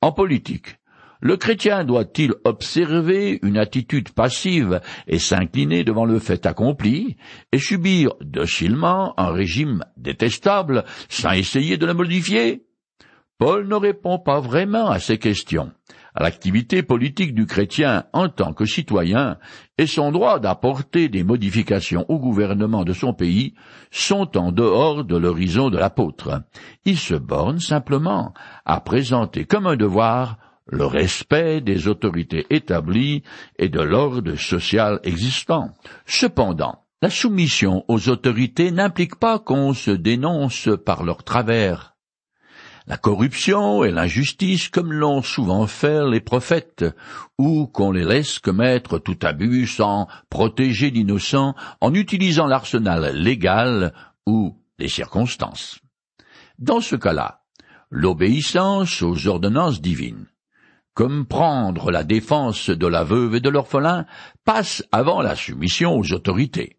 En 0.00 0.12
politique, 0.12 0.78
le 1.24 1.38
chrétien 1.38 1.84
doit-il 1.84 2.34
observer 2.44 3.38
une 3.42 3.56
attitude 3.56 4.10
passive 4.10 4.82
et 5.08 5.18
s'incliner 5.18 5.82
devant 5.82 6.04
le 6.04 6.18
fait 6.18 6.44
accompli 6.44 7.16
et 7.50 7.58
subir 7.58 8.12
docilement 8.20 9.18
un 9.18 9.30
régime 9.30 9.84
détestable 9.96 10.84
sans 11.08 11.32
essayer 11.32 11.78
de 11.78 11.86
le 11.86 11.94
modifier? 11.94 12.66
Paul 13.38 13.66
ne 13.66 13.74
répond 13.74 14.18
pas 14.18 14.40
vraiment 14.40 14.90
à 14.90 14.98
ces 14.98 15.16
questions 15.16 15.72
l'activité 16.16 16.82
politique 16.82 17.34
du 17.34 17.46
chrétien 17.46 18.04
en 18.12 18.28
tant 18.28 18.52
que 18.52 18.64
citoyen 18.64 19.38
et 19.78 19.86
son 19.86 20.12
droit 20.12 20.38
d'apporter 20.38 21.08
des 21.08 21.24
modifications 21.24 22.04
au 22.08 22.18
gouvernement 22.18 22.84
de 22.84 22.92
son 22.92 23.12
pays 23.12 23.54
sont 23.90 24.36
en 24.36 24.52
dehors 24.52 25.04
de 25.04 25.16
l'horizon 25.16 25.70
de 25.70 25.78
l'apôtre. 25.78 26.42
Il 26.84 26.98
se 26.98 27.14
borne 27.14 27.58
simplement 27.58 28.32
à 28.64 28.80
présenter 28.80 29.44
comme 29.44 29.66
un 29.66 29.76
devoir 29.76 30.38
le 30.66 30.86
respect 30.86 31.60
des 31.60 31.88
autorités 31.88 32.46
établies 32.50 33.22
et 33.58 33.68
de 33.68 33.80
l'ordre 33.80 34.36
social 34.36 35.00
existant. 35.04 35.70
Cependant, 36.06 36.84
la 37.02 37.10
soumission 37.10 37.84
aux 37.88 38.08
autorités 38.08 38.70
n'implique 38.70 39.16
pas 39.16 39.38
qu'on 39.38 39.74
se 39.74 39.90
dénonce 39.90 40.68
par 40.84 41.04
leur 41.04 41.22
travers 41.22 41.94
la 42.86 42.96
corruption 42.98 43.82
et 43.82 43.90
l'injustice 43.90 44.68
comme 44.68 44.92
l'ont 44.92 45.22
souvent 45.22 45.66
fait 45.66 46.06
les 46.06 46.20
prophètes, 46.20 46.84
ou 47.38 47.66
qu'on 47.66 47.92
les 47.92 48.04
laisse 48.04 48.38
commettre 48.38 48.98
tout 48.98 49.18
abus 49.22 49.66
sans 49.66 50.06
protéger 50.28 50.90
l'innocent 50.90 51.54
en 51.80 51.94
utilisant 51.94 52.46
l'arsenal 52.46 53.16
légal 53.16 53.94
ou 54.26 54.58
les 54.78 54.88
circonstances. 54.88 55.78
Dans 56.58 56.80
ce 56.80 56.96
cas-là, 56.96 57.42
l'obéissance 57.90 59.02
aux 59.02 59.26
ordonnances 59.28 59.80
divines, 59.80 60.26
comme 60.94 61.26
prendre 61.26 61.90
la 61.90 62.04
défense 62.04 62.70
de 62.70 62.86
la 62.86 63.04
veuve 63.04 63.34
et 63.34 63.40
de 63.40 63.50
l'orphelin, 63.50 64.06
passe 64.44 64.84
avant 64.92 65.22
la 65.22 65.36
soumission 65.36 65.96
aux 65.98 66.12
autorités. 66.12 66.78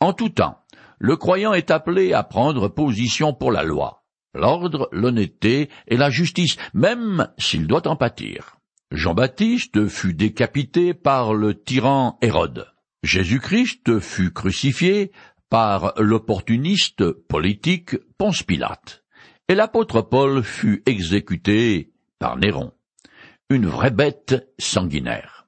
En 0.00 0.12
tout 0.12 0.30
temps, 0.30 0.58
le 0.98 1.16
croyant 1.16 1.52
est 1.52 1.70
appelé 1.70 2.12
à 2.12 2.22
prendre 2.22 2.68
position 2.68 3.34
pour 3.34 3.52
la 3.52 3.62
loi 3.62 4.02
l'ordre, 4.34 4.88
l'honnêteté 4.92 5.68
et 5.86 5.96
la 5.96 6.10
justice, 6.10 6.56
même 6.74 7.28
s'il 7.38 7.66
doit 7.66 7.86
en 7.88 7.96
pâtir. 7.96 8.56
Jean-Baptiste 8.90 9.88
fut 9.88 10.14
décapité 10.14 10.94
par 10.94 11.34
le 11.34 11.54
tyran 11.54 12.18
Hérode. 12.20 12.66
Jésus-Christ 13.02 14.00
fut 14.00 14.32
crucifié 14.32 15.12
par 15.48 15.94
l'opportuniste 15.98 17.10
politique 17.10 17.96
Ponce 18.16 18.42
Pilate. 18.42 19.02
Et 19.48 19.54
l'apôtre 19.54 20.02
Paul 20.02 20.42
fut 20.42 20.82
exécuté 20.86 21.92
par 22.18 22.36
Néron. 22.36 22.72
Une 23.52 23.66
vraie 23.66 23.90
bête 23.90 24.50
sanguinaire. 24.58 25.46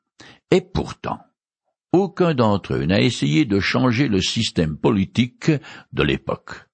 Et 0.51 0.61
pourtant, 0.61 1.21
aucun 1.91 2.35
d'entre 2.35 2.75
eux 2.75 2.85
n'a 2.85 3.01
essayé 3.01 3.47
de 3.47 3.61
changer 3.61 4.09
le 4.09 4.21
système 4.21 4.77
politique 4.77 5.51
de 5.95 6.03
l'époque. 6.03 6.67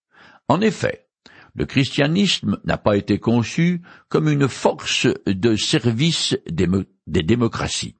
En 0.48 0.60
effet, 0.60 1.06
le 1.54 1.66
christianisme 1.66 2.58
n'a 2.64 2.78
pas 2.78 2.96
été 2.96 3.20
conçu 3.20 3.80
comme 4.08 4.28
une 4.28 4.48
force 4.48 5.06
de 5.24 5.54
service 5.54 6.36
des, 6.50 6.66
démocraties, 7.22 7.94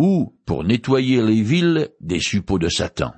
ou 0.00 0.36
pour 0.44 0.64
nettoyer 0.64 1.22
les 1.22 1.42
villes 1.42 1.90
des 2.00 2.18
suppôts 2.18 2.58
de 2.58 2.68
Satan, 2.68 3.14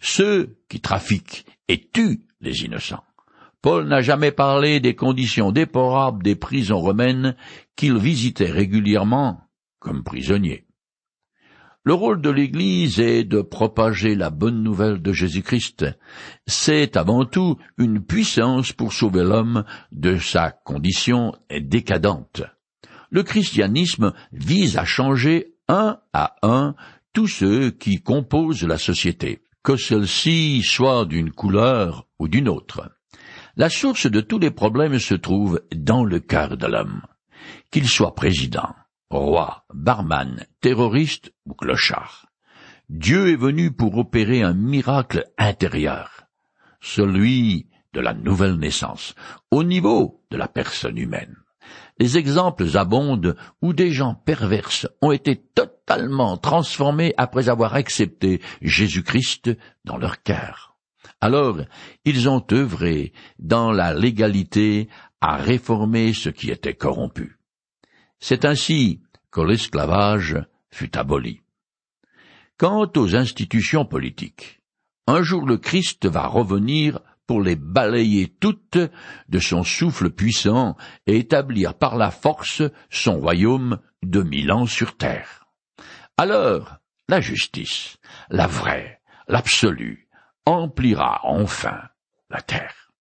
ceux 0.00 0.58
qui 0.68 0.82
trafiquent 0.82 1.46
et 1.68 1.88
tuent 1.88 2.26
les 2.42 2.64
innocents. 2.66 3.05
Paul 3.66 3.88
n'a 3.88 4.00
jamais 4.00 4.30
parlé 4.30 4.78
des 4.78 4.94
conditions 4.94 5.50
déplorables 5.50 6.22
des 6.22 6.36
prisons 6.36 6.78
romaines 6.78 7.34
qu'il 7.74 7.98
visitait 7.98 8.48
régulièrement 8.48 9.40
comme 9.80 10.04
prisonnier. 10.04 10.68
Le 11.82 11.92
rôle 11.92 12.20
de 12.20 12.30
l'Église 12.30 13.00
est 13.00 13.24
de 13.24 13.42
propager 13.42 14.14
la 14.14 14.30
bonne 14.30 14.62
nouvelle 14.62 15.02
de 15.02 15.12
Jésus-Christ. 15.12 15.84
C'est 16.46 16.96
avant 16.96 17.24
tout 17.24 17.56
une 17.76 18.00
puissance 18.00 18.70
pour 18.72 18.92
sauver 18.92 19.24
l'homme 19.24 19.64
de 19.90 20.16
sa 20.16 20.52
condition 20.52 21.34
décadente. 21.50 22.42
Le 23.10 23.24
christianisme 23.24 24.12
vise 24.30 24.76
à 24.76 24.84
changer 24.84 25.56
un 25.66 25.98
à 26.12 26.36
un 26.42 26.76
tous 27.12 27.26
ceux 27.26 27.72
qui 27.72 28.00
composent 28.00 28.62
la 28.62 28.78
société, 28.78 29.42
que 29.64 29.76
celle-ci 29.76 30.62
soit 30.62 31.04
d'une 31.04 31.32
couleur 31.32 32.06
ou 32.20 32.28
d'une 32.28 32.48
autre. 32.48 32.95
La 33.58 33.70
source 33.70 34.06
de 34.06 34.20
tous 34.20 34.38
les 34.38 34.50
problèmes 34.50 34.98
se 34.98 35.14
trouve 35.14 35.62
dans 35.74 36.04
le 36.04 36.20
cœur 36.20 36.58
de 36.58 36.66
l'homme. 36.66 37.00
Qu'il 37.70 37.88
soit 37.88 38.14
président, 38.14 38.74
roi, 39.08 39.64
barman, 39.72 40.44
terroriste 40.60 41.32
ou 41.46 41.54
clochard. 41.54 42.26
Dieu 42.90 43.30
est 43.30 43.36
venu 43.36 43.72
pour 43.72 43.96
opérer 43.96 44.42
un 44.42 44.52
miracle 44.52 45.24
intérieur, 45.38 46.26
celui 46.82 47.66
de 47.94 48.00
la 48.00 48.12
nouvelle 48.12 48.56
naissance, 48.56 49.14
au 49.50 49.64
niveau 49.64 50.22
de 50.30 50.36
la 50.36 50.48
personne 50.48 50.98
humaine. 50.98 51.36
Les 51.98 52.18
exemples 52.18 52.76
abondent 52.76 53.36
où 53.62 53.72
des 53.72 53.90
gens 53.90 54.14
perverses 54.14 54.86
ont 55.00 55.12
été 55.12 55.34
totalement 55.34 56.36
transformés 56.36 57.14
après 57.16 57.48
avoir 57.48 57.74
accepté 57.74 58.42
Jésus-Christ 58.60 59.56
dans 59.86 59.96
leur 59.96 60.22
cœur. 60.22 60.65
Alors, 61.20 61.60
ils 62.04 62.28
ont 62.28 62.44
œuvré 62.52 63.12
dans 63.38 63.72
la 63.72 63.94
légalité 63.94 64.88
à 65.20 65.36
réformer 65.36 66.12
ce 66.12 66.28
qui 66.28 66.50
était 66.50 66.74
corrompu. 66.74 67.38
C'est 68.20 68.44
ainsi 68.44 69.00
que 69.30 69.40
l'esclavage 69.40 70.36
fut 70.70 70.96
aboli. 70.96 71.40
Quant 72.58 72.90
aux 72.96 73.16
institutions 73.16 73.84
politiques, 73.84 74.60
un 75.06 75.22
jour 75.22 75.46
le 75.46 75.58
Christ 75.58 76.06
va 76.06 76.26
revenir 76.26 77.00
pour 77.26 77.42
les 77.42 77.56
balayer 77.56 78.28
toutes 78.28 78.78
de 79.28 79.38
son 79.38 79.62
souffle 79.62 80.10
puissant 80.10 80.76
et 81.06 81.18
établir 81.18 81.74
par 81.74 81.96
la 81.96 82.10
force 82.10 82.62
son 82.90 83.18
royaume 83.18 83.78
de 84.02 84.22
mille 84.22 84.52
ans 84.52 84.66
sur 84.66 84.96
terre. 84.96 85.44
Alors, 86.16 86.78
la 87.08 87.20
justice, 87.20 87.98
la 88.30 88.46
vraie, 88.46 89.00
l'absolue, 89.28 90.05
emplira 90.46 91.20
enfin 91.24 91.82
la 92.30 92.40
terre. 92.40 92.85